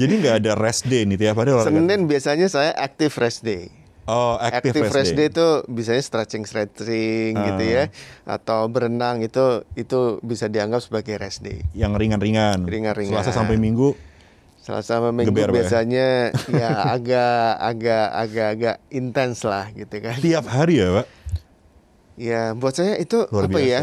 Jadi 0.00 0.12
nggak 0.20 0.36
ada 0.44 0.52
rest 0.58 0.90
day 0.90 1.06
nih 1.08 1.16
tiap 1.16 1.38
hari 1.40 1.54
olahraga? 1.54 1.72
Senin 1.72 2.04
biasanya 2.04 2.50
saya 2.50 2.74
active 2.76 3.14
rest 3.16 3.46
day 3.46 3.77
Oh, 4.08 4.34
active, 4.34 4.72
active 4.72 4.84
rest, 4.84 4.96
rest 4.96 5.12
day. 5.12 5.18
day 5.20 5.28
itu 5.28 5.46
biasanya 5.68 6.00
stretching 6.00 6.42
stretching 6.42 7.36
gitu 7.36 7.62
Ah. 7.62 7.68
ya 7.68 7.84
atau 8.26 8.64
berenang 8.66 9.20
itu 9.20 9.44
itu 9.74 10.00
bisa 10.22 10.46
dianggap 10.46 10.80
sebagai 10.80 11.14
rest 11.14 11.40
day 11.40 11.60
Yang 11.72 11.92
ringan-ringan. 11.98 12.64
Ringan-ringan. 12.64 13.12
Selasa 13.14 13.30
sampai 13.30 13.54
Minggu. 13.54 13.92
Selasa 14.58 14.96
sama 14.96 15.12
Minggu 15.12 15.28
Geber, 15.30 15.48
ya? 15.48 15.54
biasanya 15.54 16.08
ya 16.50 16.68
agak 16.96 17.36
agak 17.58 18.06
agak 18.10 18.46
agak 18.50 18.76
intens 18.88 19.40
lah 19.42 19.68
gitu 19.70 19.92
kan. 19.98 20.16
Tiap 20.16 20.44
hari 20.46 20.80
ya 20.80 20.88
Pak? 20.94 21.06
Ya 22.16 22.42
buat 22.52 22.72
saya 22.72 22.96
itu 22.96 23.28
Luar 23.28 23.44
apa 23.44 23.54
biasa. 23.54 23.68
ya? 23.68 23.80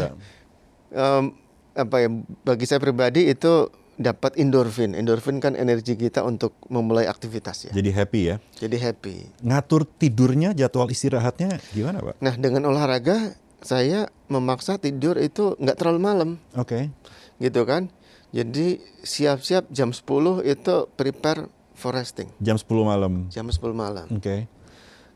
Em, 0.92 1.24
apa 1.72 1.96
ya? 1.98 2.08
Bagi 2.42 2.64
saya 2.64 2.78
pribadi 2.78 3.26
itu 3.26 3.70
dapat 3.96 4.36
endorfin. 4.36 4.92
Endorfin 4.92 5.40
kan 5.40 5.56
energi 5.56 5.96
kita 5.96 6.22
untuk 6.24 6.56
memulai 6.68 7.08
aktivitas 7.08 7.68
ya. 7.68 7.72
Jadi 7.72 7.90
happy 7.92 8.20
ya. 8.28 8.36
Jadi 8.60 8.76
happy. 8.76 9.14
Ngatur 9.44 9.88
tidurnya, 9.88 10.52
jadwal 10.52 10.92
istirahatnya 10.92 11.60
gimana 11.72 12.04
Pak? 12.04 12.14
Nah 12.20 12.34
dengan 12.36 12.68
olahraga 12.68 13.36
saya 13.64 14.12
memaksa 14.28 14.76
tidur 14.76 15.16
itu 15.16 15.56
nggak 15.58 15.76
terlalu 15.80 16.00
malam 16.00 16.30
Oke. 16.54 16.92
gitu 17.40 17.64
kan. 17.64 17.88
Jadi 18.36 18.84
siap-siap 19.00 19.72
jam 19.72 19.96
10 19.96 20.44
itu 20.44 20.74
prepare 20.92 21.48
for 21.72 21.96
resting. 21.96 22.28
Jam 22.44 22.60
10 22.60 22.68
malam. 22.84 23.12
Jam 23.32 23.48
10 23.48 23.56
malam. 23.72 24.06
Oke. 24.12 24.46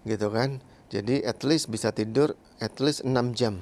gitu 0.09 0.33
kan. 0.33 0.65
Jadi 0.89 1.21
at 1.23 1.45
least 1.45 1.69
bisa 1.69 1.93
tidur 1.93 2.33
at 2.59 2.81
least 2.81 3.05
6 3.05 3.13
jam. 3.37 3.61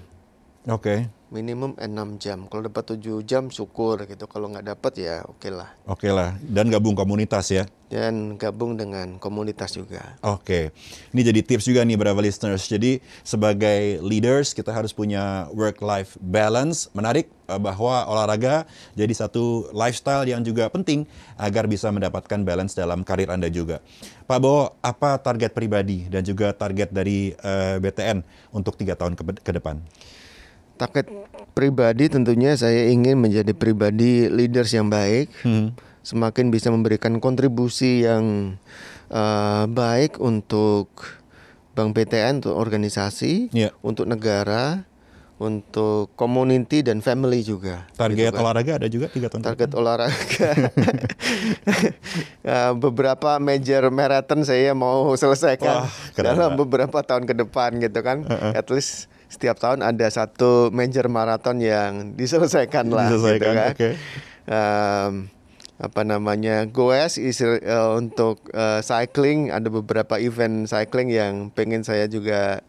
Oke. 0.70 1.10
Minimum 1.28 1.76
6 1.76 2.16
jam. 2.16 2.48
Kalau 2.48 2.64
dapat 2.64 2.96
7 2.96 3.20
jam 3.20 3.52
syukur 3.52 4.00
gitu. 4.08 4.24
Kalau 4.24 4.48
nggak 4.48 4.64
dapat 4.72 4.92
ya 4.96 5.14
oke 5.28 5.48
lah. 5.52 5.68
Oke 5.84 6.08
lah. 6.08 6.40
Dan 6.40 6.72
gabung 6.72 6.96
komunitas 6.96 7.52
ya. 7.52 7.68
Dan 7.88 8.40
gabung 8.40 8.76
dengan 8.76 9.16
komunitas 9.16 9.72
juga. 9.72 10.16
Oke, 10.20 10.76
ini 11.12 11.24
jadi 11.24 11.40
tips 11.40 11.64
juga 11.68 11.80
nih 11.88 11.96
beberapa 11.96 12.20
listeners. 12.20 12.68
Jadi 12.68 13.00
sebagai 13.24 14.00
leaders 14.04 14.52
kita 14.52 14.72
harus 14.72 14.92
punya 14.92 15.48
work-life 15.56 16.16
balance. 16.20 16.92
Menarik 16.92 17.32
eh, 17.48 17.60
bahwa 17.60 18.04
olahraga 18.08 18.68
jadi 18.92 19.12
satu 19.12 19.72
lifestyle 19.72 20.28
yang 20.28 20.44
juga 20.44 20.68
penting 20.68 21.08
agar 21.40 21.64
bisa 21.64 21.88
mendapatkan 21.88 22.40
balance 22.44 22.76
dalam 22.76 23.04
karir 23.04 23.32
Anda 23.32 23.48
juga. 23.48 23.80
Pak 24.24 24.38
Bo, 24.40 24.76
apa 24.84 25.16
target 25.20 25.56
pribadi 25.56 26.08
dan 26.12 26.24
juga 26.24 26.52
target 26.52 26.92
dari 26.92 27.32
eh, 27.36 27.76
BTN 27.80 28.20
untuk 28.52 28.76
tiga 28.76 28.96
tahun 28.96 29.16
ke, 29.16 29.44
ke 29.44 29.52
depan? 29.56 29.80
Target 30.78 31.06
pribadi 31.52 32.06
tentunya 32.06 32.54
saya 32.54 32.86
ingin 32.86 33.18
menjadi 33.18 33.50
pribadi 33.50 34.30
leaders 34.30 34.70
yang 34.70 34.86
baik. 34.86 35.28
Hmm. 35.42 35.74
Semakin 36.06 36.48
bisa 36.48 36.70
memberikan 36.70 37.18
kontribusi 37.18 38.06
yang 38.06 38.56
eh, 39.10 39.64
baik 39.66 40.22
untuk 40.22 40.88
Bank 41.74 41.94
BTN, 41.94 42.42
untuk 42.42 42.58
organisasi, 42.58 43.54
Iya. 43.54 43.70
untuk 43.86 44.10
negara, 44.10 44.82
untuk 45.38 46.10
community 46.18 46.82
dan 46.82 46.98
family 46.98 47.46
juga. 47.46 47.86
Target 47.94 48.18
gitu 48.18 48.34
kan. 48.34 48.42
olahraga 48.42 48.72
ada 48.82 48.88
juga 48.90 49.06
tiga 49.06 49.30
tahun 49.30 49.46
target 49.46 49.70
depan? 49.70 49.78
olahraga 49.78 50.50
Ya, 52.42 52.74
beberapa 52.82 53.38
major 53.38 53.86
marathon 53.94 54.42
saya 54.42 54.74
mau 54.74 55.14
selesaikan 55.14 55.86
Wah, 55.86 55.90
dalam 56.18 56.58
beberapa 56.58 56.98
tahun 57.06 57.30
ke 57.30 57.34
depan 57.46 57.78
gitu 57.78 58.02
kan 58.02 58.26
at 58.50 58.66
least 58.74 59.06
setiap 59.28 59.60
tahun 59.60 59.84
ada 59.84 60.08
satu 60.08 60.72
major 60.72 61.06
marathon 61.12 61.60
yang 61.60 61.92
diselesaikan 62.18 62.88
lah 62.88 63.12
Diselesaikan, 63.12 63.36
gitu 63.38 63.48
kan 63.52 63.72
oke. 63.72 63.90
Em, 64.48 65.12
apa 65.78 66.02
namanya 66.02 66.66
goes 66.66 67.20
is 67.20 67.38
eh, 67.38 67.60
untuk 67.94 68.42
eh, 68.50 68.80
cycling 68.82 69.54
ada 69.54 69.70
beberapa 69.70 70.18
event 70.18 70.66
cycling 70.66 71.12
yang 71.12 71.54
pengen 71.54 71.86
saya 71.86 72.10
juga 72.10 72.64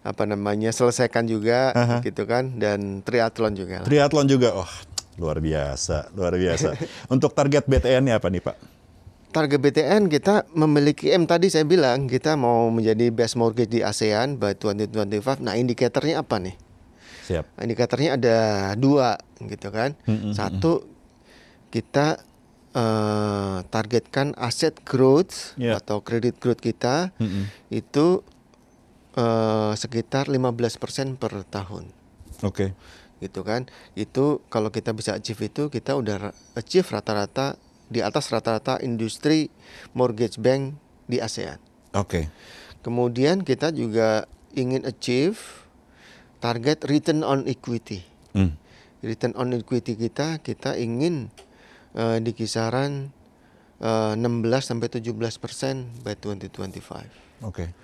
apa 0.00 0.24
namanya 0.24 0.72
selesaikan 0.72 1.28
juga 1.28 1.76
Aha. 1.76 1.96
gitu 2.00 2.24
kan 2.24 2.56
dan 2.56 3.04
triathlon 3.04 3.52
juga 3.52 3.84
lah. 3.84 3.86
Triathlon 3.86 4.26
juga, 4.32 4.56
oh 4.56 4.70
luar 5.20 5.44
biasa, 5.44 6.08
luar 6.16 6.40
biasa. 6.40 6.72
untuk 7.14 7.36
target 7.36 7.68
BTN-nya 7.68 8.16
apa 8.16 8.32
nih 8.32 8.40
Pak? 8.40 8.79
Target 9.30 9.62
BTN 9.62 10.10
kita 10.10 10.42
memiliki 10.52 11.14
M 11.14 11.22
tadi 11.22 11.46
saya 11.46 11.62
bilang 11.62 12.10
kita 12.10 12.34
mau 12.34 12.66
menjadi 12.66 13.14
best 13.14 13.38
mortgage 13.38 13.70
di 13.70 13.80
ASEAN 13.80 14.34
by 14.36 14.58
2025. 14.58 15.38
Nah 15.38 15.54
indikatornya 15.54 16.18
apa 16.18 16.42
nih? 16.42 16.58
Siap. 17.30 17.62
Indikatornya 17.62 18.18
ada 18.18 18.38
dua 18.74 19.14
gitu 19.38 19.70
kan. 19.70 19.94
Mm-mm. 20.04 20.34
Satu 20.34 20.82
kita 21.70 22.18
eh, 22.74 23.58
targetkan 23.70 24.34
aset 24.34 24.82
growth 24.82 25.54
Ya. 25.54 25.78
atau 25.78 26.02
kredit 26.02 26.42
growth 26.42 26.58
kita 26.58 27.14
Mm-mm. 27.22 27.46
itu 27.70 28.26
eh, 29.14 29.72
sekitar 29.78 30.26
15% 30.26 31.22
per 31.22 31.46
tahun 31.46 31.86
Oke. 32.42 32.74
gitu 33.22 33.46
kan. 33.46 33.70
Itu 33.94 34.42
kalau 34.50 34.74
kita 34.74 34.90
bisa 34.90 35.14
achieve 35.14 35.46
itu 35.46 35.70
kita 35.70 35.94
udah 35.94 36.34
achieve 36.58 36.90
rata-rata 36.90 37.54
di 37.90 38.00
atas 38.00 38.30
rata-rata 38.30 38.78
industri 38.80 39.50
mortgage 39.92 40.38
bank 40.38 40.78
di 41.10 41.18
ASEAN. 41.18 41.58
Oke. 41.98 42.30
Kemudian 42.80 43.42
kita 43.42 43.74
juga 43.74 44.30
ingin 44.54 44.86
achieve 44.86 45.66
target 46.38 46.86
return 46.86 47.26
on 47.26 47.44
equity. 47.50 48.06
Hmm. 48.32 48.54
Return 49.02 49.34
on 49.34 49.52
equity 49.52 49.98
kita 49.98 50.38
kita 50.40 50.78
ingin 50.78 51.34
uh, 51.98 52.22
di 52.22 52.30
kisaran 52.30 53.10
uh, 53.82 54.14
16 54.14 54.46
sampai 54.62 54.88
17 54.88 55.42
persen 55.42 55.90
by 56.06 56.14
2025. 56.14 57.42
Oke. 57.42 57.74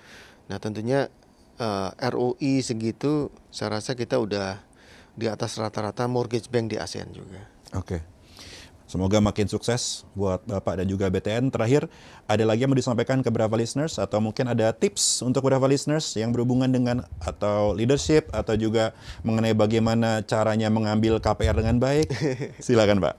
Nah 0.47 0.57
tentunya 0.63 1.11
uh, 1.59 1.91
ROI 1.99 2.63
segitu, 2.63 3.29
saya 3.51 3.77
rasa 3.77 3.93
kita 3.93 4.17
udah 4.17 4.63
di 5.17 5.25
atas 5.25 5.57
rata-rata 5.57 6.05
mortgage 6.05 6.47
bank 6.47 6.71
di 6.73 6.77
ASEAN 6.77 7.09
juga. 7.11 7.41
Oke. 7.73 8.16
Semoga 8.87 9.19
makin 9.19 9.51
sukses 9.51 10.07
buat 10.15 10.39
Bapak 10.47 10.79
dan 10.79 10.87
juga 10.87 11.11
BTN. 11.11 11.51
Terakhir, 11.51 11.91
ada 12.23 12.43
lagi 12.47 12.63
yang 12.63 12.71
mau 12.71 12.79
disampaikan 12.79 13.19
ke 13.19 13.27
Brava 13.27 13.59
listeners 13.59 13.99
atau 13.99 14.23
mungkin 14.23 14.47
ada 14.47 14.71
tips 14.71 15.19
untuk 15.27 15.43
Brava 15.43 15.67
listeners 15.67 16.15
yang 16.15 16.31
berhubungan 16.31 16.71
dengan 16.71 17.03
atau 17.19 17.75
leadership 17.75 18.31
atau 18.31 18.55
juga 18.55 18.95
mengenai 19.27 19.51
bagaimana 19.51 20.23
caranya 20.23 20.71
mengambil 20.71 21.19
KPR 21.19 21.59
dengan 21.59 21.83
baik? 21.83 22.07
Silakan, 22.63 23.03
Pak. 23.03 23.15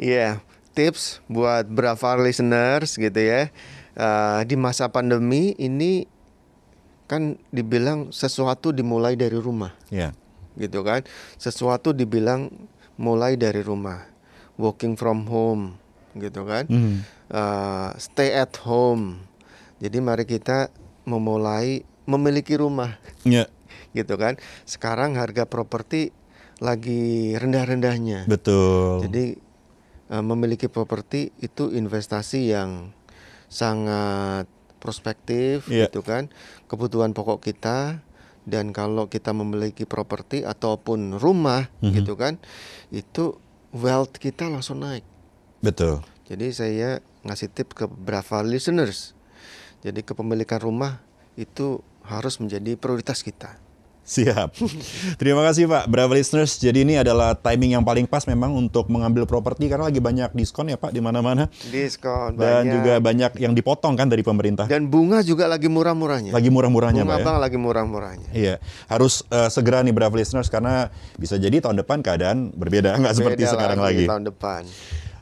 Iya, 0.00 0.16
yeah, 0.16 0.32
tips 0.72 1.20
buat 1.28 1.68
Brava 1.68 2.16
listeners 2.16 2.96
gitu 2.96 3.20
ya. 3.20 3.52
Uh, 3.92 4.40
di 4.48 4.56
masa 4.56 4.88
pandemi 4.88 5.52
ini 5.60 6.08
kan 7.04 7.36
dibilang 7.52 8.16
sesuatu 8.16 8.72
dimulai 8.72 9.12
dari 9.12 9.36
rumah. 9.36 9.76
Iya. 9.92 10.16
Yeah. 10.56 10.66
Gitu 10.66 10.80
kan. 10.80 11.04
Sesuatu 11.36 11.92
dibilang 11.92 12.48
mulai 12.96 13.36
dari 13.36 13.60
rumah 13.60 14.09
working 14.60 14.94
from 14.94 15.24
home 15.24 15.80
gitu 16.14 16.44
kan 16.44 16.68
mm. 16.68 17.02
uh, 17.32 17.96
stay 17.96 18.36
at 18.36 18.52
home 18.62 19.24
jadi 19.80 19.98
mari 20.04 20.28
kita 20.28 20.68
memulai 21.08 21.86
memiliki 22.04 22.58
rumah 22.58 23.00
yeah. 23.24 23.48
gitu 23.98 24.14
kan 24.20 24.36
sekarang 24.68 25.16
harga 25.16 25.48
properti 25.48 26.12
lagi 26.60 27.34
rendah-rendahnya 27.40 28.28
betul 28.28 29.06
jadi 29.08 29.40
uh, 30.12 30.24
memiliki 30.24 30.68
properti 30.68 31.32
itu 31.40 31.72
investasi 31.72 32.52
yang 32.52 32.92
sangat 33.50 34.46
prospektif 34.78 35.66
yeah. 35.72 35.88
gitu 35.88 36.04
kan 36.04 36.28
kebutuhan 36.66 37.16
pokok 37.16 37.42
kita 37.42 38.02
dan 38.48 38.72
kalau 38.72 39.06
kita 39.06 39.30
memiliki 39.36 39.84
properti 39.84 40.42
ataupun 40.42 41.20
rumah 41.20 41.68
mm 41.78 41.86
-hmm. 41.86 41.94
gitu 42.00 42.14
kan 42.16 42.40
itu 42.90 43.36
wealth 43.74 44.18
kita 44.18 44.50
langsung 44.50 44.82
naik. 44.82 45.06
Betul. 45.62 46.02
Jadi 46.26 46.46
saya 46.54 46.90
ngasih 47.26 47.50
tip 47.50 47.74
ke 47.74 47.90
beberapa 47.90 48.40
listeners. 48.42 49.18
Jadi 49.82 50.04
kepemilikan 50.04 50.60
rumah 50.60 51.00
itu 51.34 51.80
harus 52.04 52.38
menjadi 52.38 52.76
prioritas 52.76 53.24
kita. 53.24 53.56
Siap. 54.10 54.58
Terima 55.22 55.46
kasih 55.46 55.70
Pak. 55.70 55.86
Bravo 55.86 56.18
listeners. 56.18 56.58
Jadi 56.58 56.82
ini 56.82 56.98
adalah 56.98 57.38
timing 57.38 57.78
yang 57.78 57.84
paling 57.86 58.10
pas 58.10 58.26
memang 58.26 58.50
untuk 58.58 58.90
mengambil 58.90 59.22
properti 59.22 59.70
karena 59.70 59.86
lagi 59.86 60.02
banyak 60.02 60.34
diskon 60.34 60.66
ya 60.66 60.74
Pak 60.74 60.90
di 60.90 60.98
mana-mana. 60.98 61.46
Diskon 61.70 62.34
Dan 62.34 62.66
banyak. 62.66 62.74
juga 62.74 62.92
banyak 62.98 63.32
yang 63.38 63.54
dipotong 63.54 63.94
kan 63.94 64.10
dari 64.10 64.26
pemerintah. 64.26 64.66
Dan 64.66 64.90
bunga 64.90 65.22
juga 65.22 65.46
lagi 65.46 65.70
murah-murahnya. 65.70 66.34
Lagi 66.34 66.50
murah-murahnya 66.50 67.06
Pak. 67.06 67.16
Bunga 67.22 67.34
ya? 67.38 67.38
lagi 67.38 67.58
murah-murahnya. 67.62 68.30
Iya. 68.34 68.54
Harus 68.90 69.22
uh, 69.30 69.46
segera 69.46 69.78
nih 69.86 69.94
Bravo 69.94 70.18
listeners 70.18 70.50
karena 70.50 70.90
bisa 71.14 71.38
jadi 71.38 71.62
tahun 71.62 71.78
depan 71.86 72.02
keadaan 72.02 72.50
berbeda 72.50 72.98
nggak 72.98 73.14
seperti 73.14 73.46
sekarang 73.46 73.78
lagi. 73.78 74.10
Tahun 74.10 74.26
depan. 74.26 74.66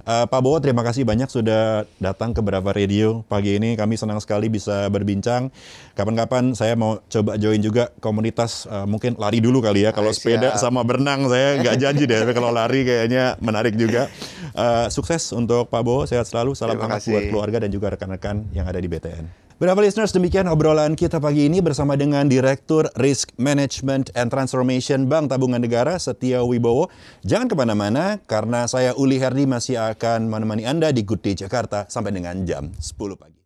Uh, 0.09 0.25
Pak 0.25 0.41
Bowo, 0.41 0.57
terima 0.57 0.81
kasih 0.81 1.05
banyak 1.05 1.29
sudah 1.29 1.85
datang 2.01 2.33
ke 2.33 2.41
Berapa 2.41 2.73
Radio 2.73 3.29
pagi 3.29 3.61
ini. 3.61 3.77
Kami 3.77 3.93
senang 3.93 4.17
sekali 4.25 4.49
bisa 4.49 4.89
berbincang. 4.89 5.53
Kapan-kapan 5.93 6.57
saya 6.57 6.73
mau 6.81 7.05
coba 7.13 7.37
join 7.37 7.61
juga 7.61 7.93
komunitas 8.01 8.65
uh, 8.73 8.89
mungkin 8.89 9.21
lari 9.21 9.45
dulu 9.45 9.61
kali 9.61 9.85
ya. 9.85 9.93
Kalau 9.93 10.09
sepeda 10.09 10.57
sama 10.57 10.81
berenang 10.81 11.29
saya 11.29 11.61
nggak 11.61 11.77
janji 11.85 12.09
deh. 12.09 12.25
Tapi 12.25 12.33
kalau 12.33 12.49
lari 12.49 12.89
kayaknya 12.89 13.37
menarik 13.45 13.77
juga. 13.77 14.09
Uh, 14.57 14.89
sukses 14.89 15.29
untuk 15.37 15.69
Pak 15.69 15.85
Bowo, 15.85 16.09
sehat 16.09 16.25
selalu. 16.25 16.57
Salam 16.57 16.81
hangat 16.81 17.05
buat 17.05 17.29
keluarga 17.29 17.61
dan 17.61 17.69
juga 17.69 17.93
rekan-rekan 17.93 18.49
yang 18.57 18.65
ada 18.65 18.81
di 18.81 18.89
BTN. 18.89 19.48
Berapa 19.59 19.83
listeners, 19.83 20.15
demikian 20.15 20.47
obrolan 20.47 20.95
kita 20.95 21.19
pagi 21.19 21.51
ini 21.51 21.59
bersama 21.59 21.99
dengan 21.99 22.31
Direktur 22.31 22.87
Risk 22.95 23.35
Management 23.43 24.15
and 24.15 24.31
Transformation 24.31 25.11
Bank 25.11 25.35
Tabungan 25.35 25.59
Negara 25.59 25.99
Setia 25.99 26.47
Wibowo. 26.47 26.87
Jangan 27.27 27.51
ke 27.51 27.59
mana-mana 27.59 28.23
karena 28.31 28.71
saya 28.71 28.95
Uli 28.95 29.19
Herdi 29.19 29.51
masih 29.51 29.83
akan 29.83 30.31
menemani 30.31 30.63
Anda 30.63 30.95
di 30.95 31.03
Good 31.03 31.27
Day 31.27 31.35
Jakarta 31.35 31.91
sampai 31.91 32.15
dengan 32.15 32.47
jam 32.47 32.71
10 32.71 33.19
pagi. 33.19 33.38